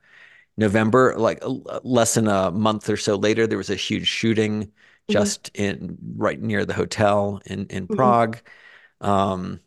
[0.56, 1.42] November, like
[1.84, 4.72] less than a month or so later, there was a huge shooting
[5.08, 8.14] just in right near the hotel in in Mhm.
[8.14, 8.38] Prague.
[9.00, 9.60] Um,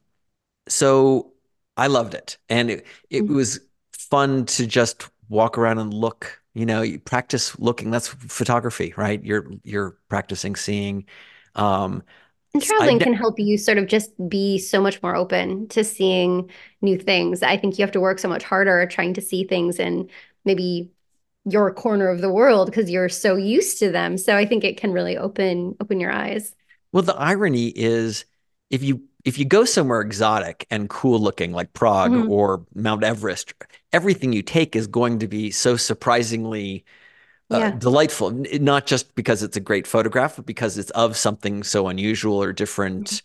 [0.67, 1.34] so
[1.78, 3.28] I loved it, and it it Mhm.
[3.30, 3.60] was
[3.93, 6.41] fun to just walk around and look.
[6.54, 7.91] You know, you practice looking.
[7.91, 9.23] That's photography, right?
[9.23, 11.06] You're you're practicing seeing.
[11.56, 12.04] Um,
[12.54, 15.84] And traveling ne- can help you sort of just be so much more open to
[15.84, 16.50] seeing
[16.82, 17.43] new things.
[17.43, 20.10] I think you have to work so much harder trying to see things in
[20.48, 20.92] maybe
[21.46, 24.18] your corner of the world because you're so used to them.
[24.18, 26.56] So I think it can really open open your eyes.
[26.92, 28.26] Well, the irony is
[28.70, 32.30] if you if you go somewhere exotic and cool looking like Prague Mhm.
[32.30, 33.54] or Mount Everest,
[33.92, 36.86] everything you take is going to be so surprisingly
[37.52, 37.72] uh, Yeah.
[37.72, 38.32] delightful.
[38.32, 42.54] Not just because it's a great photograph, but because it's of something so unusual or
[42.54, 43.22] different.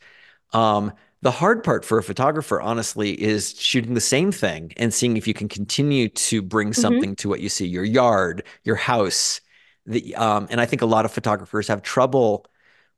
[0.53, 5.17] Um, the hard part for a photographer, honestly, is shooting the same thing and seeing
[5.17, 9.41] if you can continue to bring something to what you see, your yard, your house.
[9.87, 12.47] The, um, and I think a lot of photographers have trouble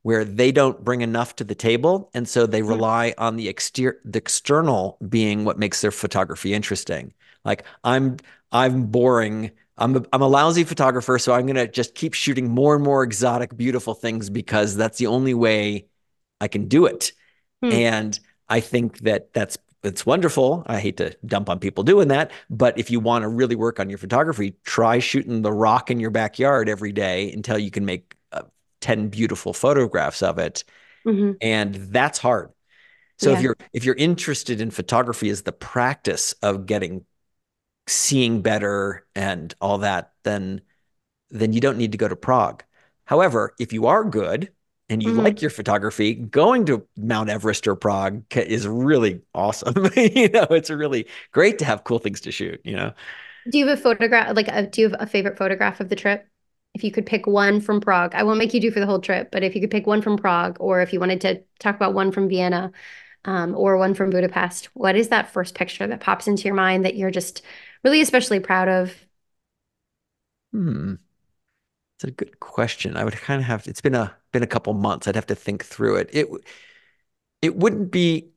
[0.03, 4.01] where they don't bring enough to the table, and so they rely on the exterior,
[4.05, 7.13] the external being what makes their photography interesting.
[7.45, 8.17] Like I'm,
[8.53, 9.51] I'm boring.
[9.77, 13.03] I'm a, I'm a lousy photographer, so I'm gonna just keep shooting more and more
[13.03, 15.89] exotic, beautiful things because that's the only way
[16.41, 17.13] I can do it.
[17.63, 17.73] Hmm.
[17.73, 20.63] And I think that that's it's wonderful.
[20.67, 23.79] I hate to dump on people doing that, but if you want to really work
[23.79, 27.85] on your photography, try shooting the rock in your backyard every day until you can
[27.85, 28.43] make uh,
[28.81, 30.65] 10 beautiful photographs of it.
[31.07, 31.37] Mhm.
[31.43, 32.51] And that's hard.
[33.19, 37.05] So if you're if you're interested in photography as the practice of getting
[37.87, 40.63] seeing better and all that, then
[41.31, 42.65] then you don't need to go to Prague.
[43.05, 44.53] However, if you are good
[44.91, 45.15] and you Mhm.
[45.15, 49.75] like your photography, going to Mount Everest or Prague is really awesome.
[49.97, 52.93] you know, it's really great to have cool things to shoot, you know.
[53.49, 55.97] Do you have a photograph like a, do you have a favorite photograph of the
[55.97, 56.27] trip?
[56.75, 58.99] If you could pick one from Prague, I won't make you do for the whole
[59.01, 61.77] trip, but if you could pick one from Prague, or if you wanted to talk
[61.77, 62.73] about one from Vienna,
[63.25, 66.85] um, or one from Budapest, what is that first picture that pops into your mind
[66.87, 67.43] that you're just
[67.85, 68.95] really especially proud of?
[70.53, 70.95] Hmm.
[71.97, 72.97] It's a good question.
[72.97, 75.09] I would kind of have it's been a been a couple months.
[75.09, 76.11] I'd have to think through it.
[76.13, 76.29] It
[77.41, 78.31] it wouldn't be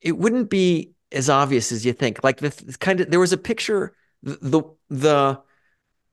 [0.00, 2.22] it wouldn't be as obvious as you think.
[2.24, 5.40] Like the th- kind of there was a picture the the,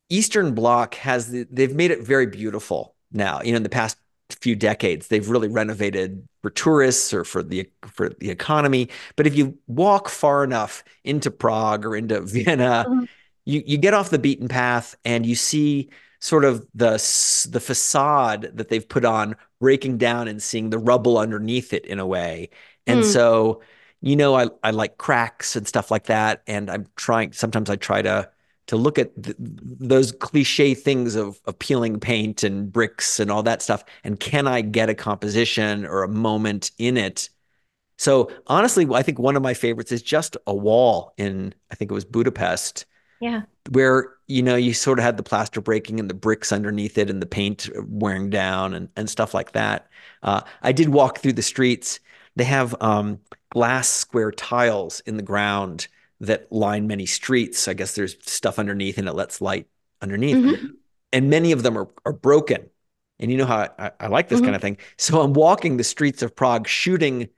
[0.09, 3.41] Eastern Bloc has the, they've made it very beautiful now.
[3.41, 3.97] You know, in the past
[4.41, 8.89] few decades, they've really renovated for tourists or for the for the economy.
[9.17, 13.07] But if you walk far enough into Prague or into Vienna, Mhm.
[13.45, 16.91] you you get off the beaten path and you see sort of the
[17.51, 21.99] the facade that they've put on breaking down and seeing the rubble underneath it in
[21.99, 22.49] a way.
[22.87, 23.05] And Mm.
[23.05, 23.61] so,
[24.01, 26.43] you know, I I like cracks and stuff like that.
[26.47, 27.33] And I'm trying.
[27.33, 28.29] Sometimes I try to
[28.67, 33.43] to look at th- those cliche things of of peeling paint and bricks and all
[33.43, 33.83] that stuff.
[34.03, 37.29] And can I get a composition or a moment in it?
[37.97, 41.91] So honestly, I think one of my favorites is just a wall in I think
[41.91, 42.85] it was Budapest
[43.19, 43.41] Yeah.
[43.71, 47.09] where you know you sort of had the plaster breaking and the bricks underneath it
[47.09, 49.87] and the paint wearing down and, and stuff like that.
[50.23, 51.99] Uh, I did walk through the streets.
[52.35, 55.87] They have um, glass square tiles in the ground
[56.19, 57.67] that line many streets.
[57.67, 59.67] I guess there's stuff underneath and it lets light
[60.01, 60.37] underneath.
[60.37, 60.71] Mhm.
[61.13, 62.69] And many of them are, are broken.
[63.19, 64.43] And you know how I, I like this Mhm.
[64.43, 64.77] kind of thing.
[64.97, 67.29] So I'm walking the streets of Prague, shooting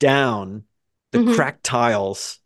[0.00, 0.64] down
[1.12, 1.34] the Mhm.
[1.34, 2.38] cracked tiles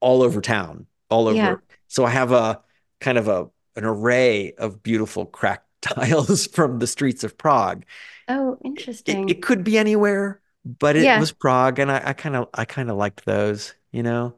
[0.00, 1.36] all over town, all over.
[1.36, 1.56] Yeah.
[1.90, 2.62] So I have a
[3.00, 7.86] kind of a an array of beautiful cracked tiles from the streets of Prague.
[8.28, 9.36] Oh, interesting.
[9.36, 11.14] it could be anywhere, but it Yeah.
[11.14, 14.36] was Prague, and I kind of I kind of liked those, you know.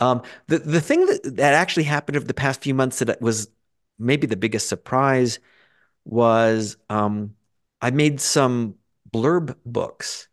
[0.00, 3.50] Um, the the thing that that actually happened over the past few months that was
[3.98, 5.40] maybe the biggest surprise
[6.06, 7.34] was um,
[7.82, 8.76] I made some
[9.12, 10.28] blurb books,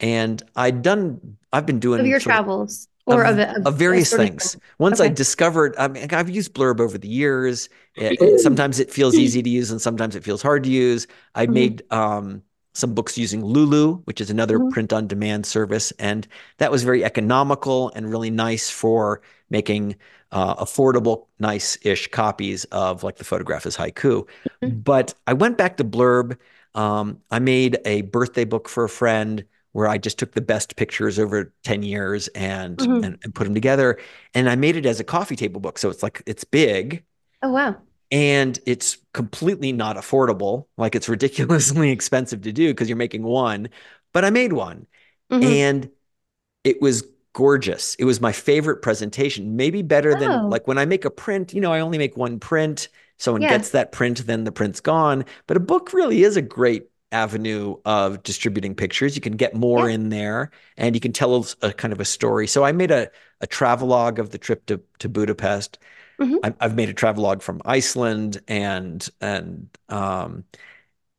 [0.00, 3.76] and I'd done I've been Of doing your of travels or of, of of of
[3.78, 4.56] various sort of things.
[4.78, 7.68] Once I discovered, I mean, I've used Blurb over the years.
[7.96, 11.06] It- it- sometimes it feels easy to use, and sometimes it feels hard to use.
[11.34, 11.52] I Mhm.
[11.52, 12.42] made um,
[12.74, 14.70] some books using Lulu, which is another Mhm.
[14.70, 16.26] print-on-demand service, and
[16.58, 19.96] that was very economical and really nice for making
[20.34, 24.26] uh, affordable, nice-ish copies of like the photograph is haiku.
[24.62, 24.82] Mhm.
[24.82, 26.38] But I went back to Blurb.
[26.74, 30.76] Um, I made a birthday book for a friend where I just took the best
[30.76, 33.02] pictures over 10 years and, Mhm.
[33.02, 33.98] and and put them together.
[34.34, 35.78] And I made it as a coffee table book.
[35.78, 37.04] So it's like it's big
[37.42, 37.82] Oh, wow.
[38.10, 40.66] and it's completely not affordable.
[40.76, 43.68] Like it's ridiculously expensive to do because you're making one.
[44.12, 44.86] But I made one
[45.30, 45.42] Mhm.
[45.42, 45.90] and
[46.64, 47.04] it was
[47.34, 47.96] gorgeous.
[47.96, 51.54] It was my favorite presentation, maybe better than Oh, like when I make a print,
[51.54, 52.88] you know, I only make one print.
[53.18, 53.48] Someone yeah.
[53.48, 55.26] gets that print, then the print's gone.
[55.48, 59.14] But a book really is a great avenue of distributing pictures.
[59.14, 59.94] You can get more Yeah.
[59.94, 62.46] in there and you can tell a, a kind of a story.
[62.46, 63.10] So I made a,
[63.40, 65.78] a travelogue of the trip to, to Budapest.
[66.18, 66.38] Mhm.
[66.42, 70.44] I, I've made a travelogue from Iceland and and um,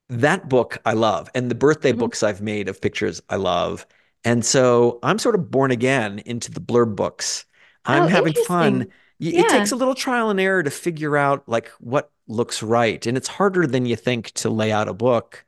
[0.09, 1.99] that book I love, and the birthday Mhm.
[1.99, 3.85] books I've made of pictures I love.
[4.25, 7.45] And so I'm sort of born again into the blurb books.
[7.85, 8.81] I'm Oh, having fun.
[8.81, 8.91] interesting.
[9.19, 13.05] Y- It takes a little trial and error to figure out like what looks right,
[13.05, 15.45] and it's harder than you think to lay out a book.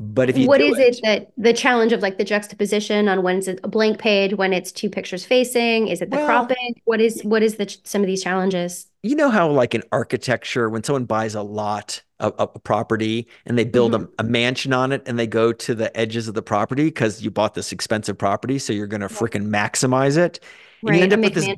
[0.00, 3.22] But if you What is it it, that the challenge of like the juxtaposition on
[3.22, 5.88] when it's a blank page, when it's two pictures facing?
[5.88, 6.80] Is it the well, cropping?
[6.84, 8.86] What is what is the some of these challenges?
[9.02, 13.28] you know how like in architecture, when someone buys a lot of, of a property
[13.44, 14.08] and they build Mhm.
[14.18, 17.22] a, a mansion on it and they go to the edges of the property because
[17.22, 19.16] you bought this expensive property, so you're going to Yeah.
[19.18, 20.40] freaking maximize it.
[20.86, 21.48] And you end a up with this.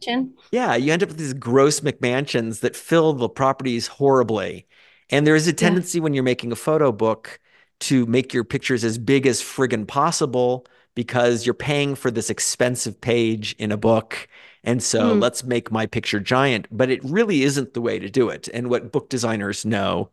[0.53, 4.67] Yeah, you end up with these gross McMansions that fill the properties horribly.
[5.11, 5.81] And there is a Yeah.
[5.85, 7.41] tendency when you're making a photo book
[7.81, 13.01] to make your pictures as big as friggin' possible because you're paying for this expensive
[13.01, 14.29] page in a book.
[14.65, 15.21] And so Mm.
[15.21, 16.67] let's make my picture giant.
[16.71, 18.49] But it really isn't the way to do it.
[18.55, 20.11] And what book designers know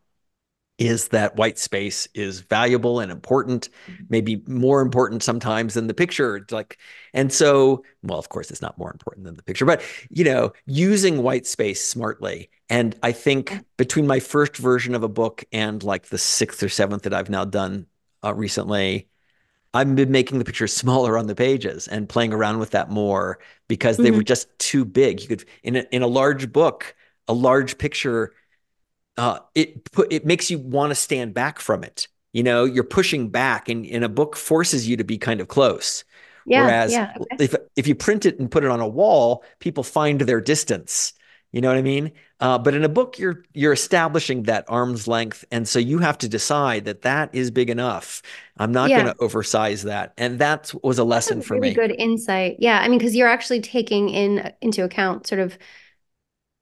[0.78, 3.68] is that white space is valuable and important,
[4.08, 6.44] maybe more important sometimes than the picture.
[6.50, 6.78] Like,
[7.12, 10.52] and so, well, of course, it's not more important than the picture, but you know,
[10.66, 12.50] using white space smartly.
[12.68, 16.68] And I think between my first version of a book and like the sixth or
[16.68, 17.86] seventh that I've now done
[18.24, 19.08] uh, recently,
[19.72, 23.38] I've been making the pictures smaller on the pages and playing around with that more
[23.68, 24.26] because they were Mhm.
[24.26, 25.20] just too big.
[25.22, 26.94] You could in a, in a large book,
[27.28, 28.32] a large picture
[29.16, 32.08] uh, it put it makes you want to stand back from it.
[32.32, 35.48] You know, you're pushing back, and, and a book forces you to be kind of
[35.48, 36.04] close.
[36.46, 37.14] Yeah, Whereas yeah.
[37.20, 37.38] Okay.
[37.38, 41.12] if if you print it and put it on a wall, people find their distance.
[41.52, 42.12] You know what I mean?
[42.40, 46.18] Uh, but in a book, you're you're establishing that arm's length, and so you have
[46.18, 48.22] to decide that that is big enough.
[48.58, 51.68] I'm not going to oversize that, and that was a That's a lesson for me.
[51.68, 51.74] really me.
[51.74, 52.56] good insight.
[52.58, 55.58] Yeah, I mean, because you're actually taking in into account sort of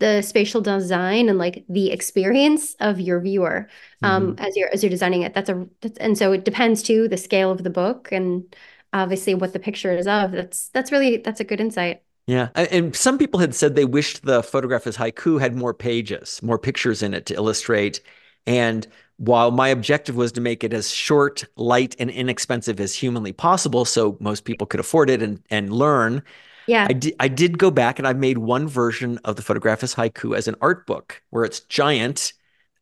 [0.03, 3.69] the spatial design and like the experience of your viewer
[4.03, 4.39] um, Mhm.
[4.39, 5.35] as you're as you're designing it.
[5.35, 8.55] That's a that's, and so it depends too the scale of the book and
[8.93, 10.33] obviously what the picture is of.
[10.33, 12.03] That's that's really that's a good insight.
[12.27, 16.41] Yeah, and some people had said they wished the photograph as haiku had more pages,
[16.43, 18.01] more pictures in it to illustrate.
[18.47, 18.87] And
[19.17, 23.85] while my objective was to make it as short, light, and inexpensive as humanly possible,
[23.85, 26.23] so most people could afford it and and learn,
[26.67, 26.87] Yeah.
[26.89, 29.95] I did I did go back and I made one version of the photograph as
[29.95, 32.33] haiku as an art book where it's giant.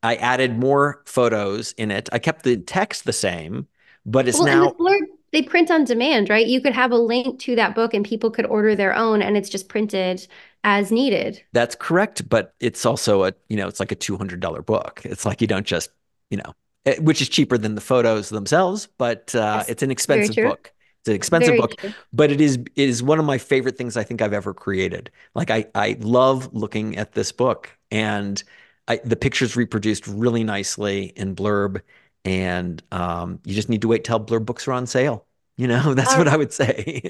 [0.03, 2.09] I added more photos in it.
[2.13, 3.69] I kept the text the same,
[4.07, 5.01] but it's Well, now Blurb,
[5.33, 6.47] they print on demand, right?
[6.47, 9.37] You could have a link to that book and people could order their own and
[9.37, 10.27] it's just printed
[10.65, 11.43] as needed.
[11.53, 15.03] That's correct, but it's also a, you know, it's like a $200 book.
[15.05, 15.91] It's like you don't just,
[16.31, 16.53] you know,
[16.87, 20.73] eh, which is cheaper than the photos themselves, but uh, Yes, it's an expensive book.
[21.01, 21.95] It's an expensive Very book, true.
[22.13, 25.11] but it is it is one of my favorite things I think I've ever created.
[25.35, 28.43] Like I I love looking at this book and
[28.89, 31.81] I, the pictures reproduced really nicely in Blurb,
[32.25, 35.27] and um, you just need to wait till Blurb books are on sale.
[35.61, 37.03] You know, that's what I would say.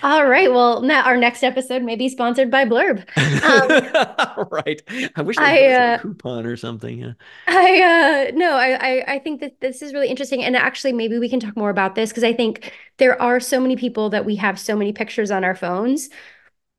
[0.00, 0.52] All right.
[0.52, 3.00] Well, now our next episode may be sponsored by Blurb.
[3.42, 4.80] Um, right.
[5.16, 7.00] I wish I, I had uh, a coupon or something.
[7.00, 7.12] Yeah.
[7.48, 10.44] I uh no, I, I I think that this is really interesting.
[10.44, 13.58] And actually maybe we can talk more about this because I think there are so
[13.58, 16.08] many people that we have so many pictures on our phones.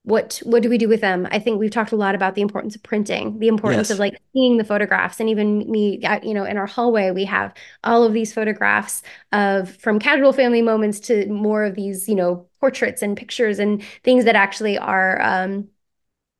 [0.07, 1.27] What what do we do with them?
[1.31, 3.89] I think we've talked a lot about the importance of printing, the importance Yes.
[3.89, 5.19] of like seeing the photographs.
[5.19, 7.53] And even me, you know, in our hallway, we have
[7.83, 9.03] all of these photographs
[9.33, 13.83] of from casual family moments to more of these, you know, portraits and pictures and
[14.03, 15.67] things that actually are um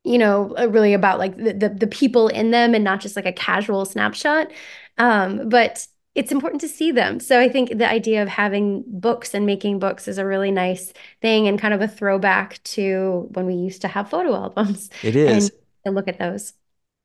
[0.04, 3.16] you know, uh, really about like the, the the people in them and not just
[3.16, 4.52] like a casual snapshot.
[4.98, 5.88] Um, but
[6.18, 7.20] it's important to see them.
[7.20, 10.94] So I think the idea of having books and making books is a really nice
[11.22, 15.16] thing and kind of a throwback to when we used to have photo albums It
[15.16, 15.52] is.
[15.86, 16.54] and look at those.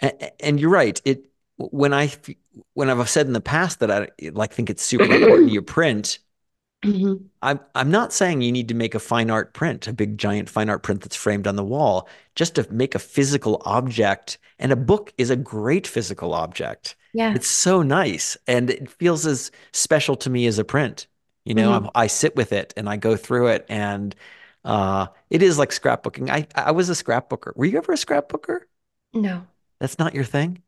[0.01, 1.01] A- And you're right.
[1.05, 1.25] It
[1.57, 2.11] when I
[2.75, 6.19] when I've said in the past that I like think it's super important you print.
[6.85, 7.31] Mhm.
[7.43, 10.49] I'm I'm not saying you need to make a fine art print, a big giant
[10.49, 14.39] fine art print that's framed on the wall, just to make a physical object.
[14.59, 16.95] And a book is a great physical object.
[17.13, 17.35] Yeah.
[17.35, 21.07] It's so nice, and it feels as special to me as a print.
[21.45, 21.77] You know, Mhm.
[21.87, 24.15] I'm, I sit with it and I go through it, and
[24.65, 26.31] uh, it is like scrapbooking.
[26.31, 27.55] I I was a scrapbooker.
[27.57, 28.61] Were you ever a scrapbooker?
[29.13, 29.47] No.
[29.81, 30.63] That's not your thing.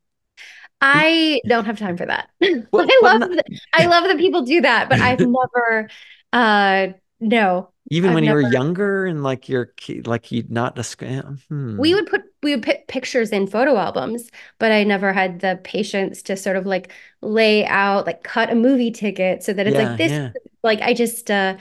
[0.81, 2.29] I don't have time for that.
[2.73, 5.89] Well, I love not- that, I love that people do that, but I've never
[6.33, 6.89] uh
[7.21, 7.71] no.
[7.91, 9.73] Even I've when you were younger and like you're
[10.05, 11.41] like you not a scam.
[11.49, 11.79] Hmm.
[11.79, 14.31] We would put we would put pictures in photo albums,
[14.61, 16.93] but I never had the patience to sort of like
[17.23, 20.21] lay out, like cut a movie ticket so that it's Yeah, like this.
[20.21, 20.35] yeah.
[20.65, 21.59] Like I just uh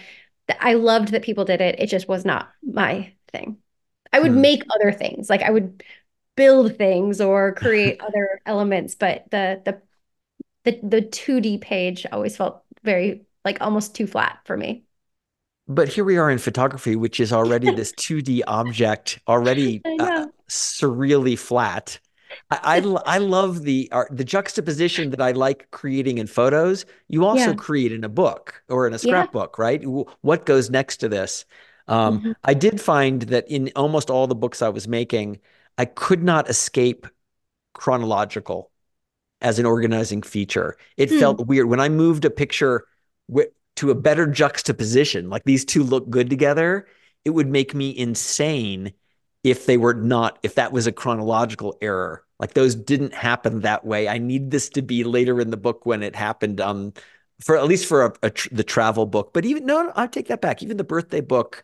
[0.59, 1.79] I loved that people did it.
[1.79, 3.59] It just was not my thing.
[4.13, 4.37] I would Hmm.
[4.37, 5.29] make other things.
[5.29, 5.83] Like I would
[6.37, 9.81] build things or create other elements, but the the
[10.65, 14.85] the the 2D page always felt very like almost too flat for me.
[15.67, 20.11] But here we are in photography, which is already this 2D object, already uh.
[20.53, 21.99] Surreally flat.
[22.51, 26.85] I, I, I love the art, the juxtaposition that I like creating in photos.
[27.07, 27.55] You also Yeah.
[27.55, 29.27] create in a book or in a Yeah.
[29.27, 29.81] scrapbook, right?
[30.21, 31.45] What goes next to this?
[31.87, 32.33] Um, Mhm.
[32.43, 35.39] I did find that in almost all the books I was making,
[35.77, 37.07] I could not escape
[37.73, 38.71] chronological
[39.41, 40.77] as an organizing feature.
[40.97, 41.33] It Hmm.
[41.33, 42.85] felt weird when I moved a picture
[43.75, 46.87] to a better juxtaposition, like these two look good together.
[47.25, 48.93] It would make me insane
[49.43, 52.23] if they were not, if that was a chronological error.
[52.39, 54.07] Like those didn't happen that way.
[54.07, 56.59] I need this to be later in the book when it happened.
[56.59, 56.93] Um,
[57.43, 60.07] for at least for a, a tr- the travel book, but even no, no, I
[60.07, 60.63] take that back.
[60.63, 61.63] Even the birthday book,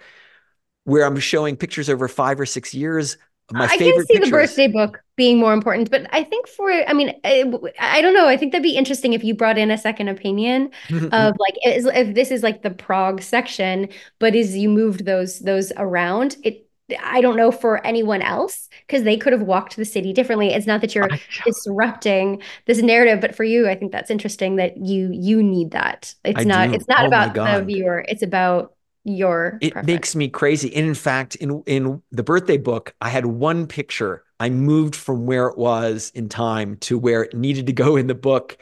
[0.83, 3.17] where I'm showing pictures over five or six years.
[3.51, 6.71] My I can favorite see the birthday book being more important, but I think for,
[6.71, 8.27] I mean, I, I don't know.
[8.27, 10.69] I think that'd be interesting if you brought in a second opinion
[11.11, 15.39] of like, is, if this is like the Prague section, but as you moved those
[15.39, 16.65] those around, it.
[17.01, 20.53] I don't know for anyone else because they could have walked the city differently.
[20.53, 21.09] It's not that you're
[21.45, 26.13] disrupting this narrative, but for you, I think that's interesting that you you need that.
[26.23, 26.71] It's I not.
[26.71, 26.73] do.
[26.73, 28.05] It's not Oh about the viewer.
[28.07, 29.57] It's about your.
[29.61, 29.87] It preference.
[29.87, 30.73] makes me crazy.
[30.75, 34.23] And in fact, in in the birthday book, I had one picture.
[34.39, 38.07] I moved from where it was in time to where it needed to go in
[38.07, 38.57] the book.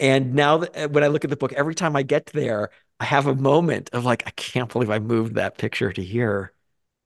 [0.00, 2.70] And now that uh, when I look at the book, every time I get there,
[3.00, 6.52] I have a moment of like, I can't believe I moved that picture to here.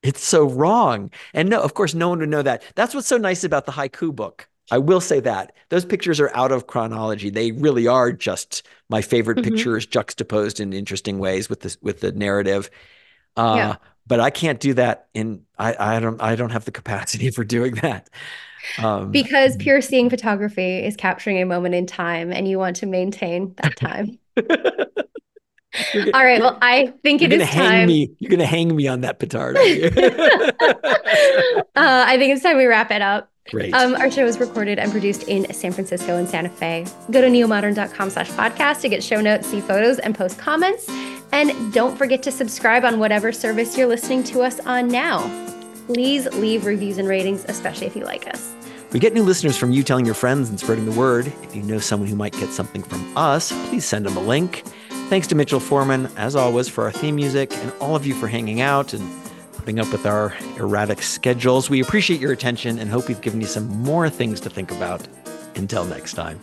[0.05, 1.11] It's so wrong.
[1.33, 2.63] And no, of course, no one would know that.
[2.77, 4.49] That's what's so nice about the haiku book.
[4.71, 7.31] I will say that those pictures are out of chronology.
[7.31, 9.45] They really are just my favorite Mhm.
[9.45, 12.71] pictures juxtaposed in interesting ways with this with the narrative.
[13.37, 13.77] Uh, Yeah.
[14.07, 17.45] but I can't do that in I, I don't I don't have the capacity for
[17.45, 18.11] doing that.
[18.79, 22.87] Um, Because pure seeing photography is capturing a moment in time and you want to
[22.87, 24.19] maintain that time.
[26.15, 26.41] All right.
[26.41, 27.39] Well, I think it is.
[27.39, 27.87] you're gonna is hang time.
[27.89, 28.11] me.
[28.19, 29.57] You're gonna hang me on that petard.
[31.77, 33.31] Uh, I think it's time we wrap it up.
[33.51, 33.75] Great.
[33.75, 36.87] Um, our show is recorded and produced in San Francisco and Santa Fe.
[37.11, 40.89] Go to neomodern.com slash podcast to get show notes, see photos, and post comments.
[41.33, 45.21] And don't forget to subscribe on whatever service you're listening to us on now.
[45.89, 48.55] Please leave reviews and ratings, especially if you like us.
[48.93, 51.27] We get new listeners from you telling your friends and spreading the word.
[51.43, 54.63] If you know someone who might get something from us, please send them a link.
[55.09, 58.27] Thanks to Mitchell Foreman, as always, for our theme music, and all of you for
[58.27, 59.09] hanging out and
[59.59, 61.71] putting up with our erratic schedules.
[61.71, 65.07] We appreciate your attention and hope we've given you some more things to think about.
[65.55, 66.41] Until next time.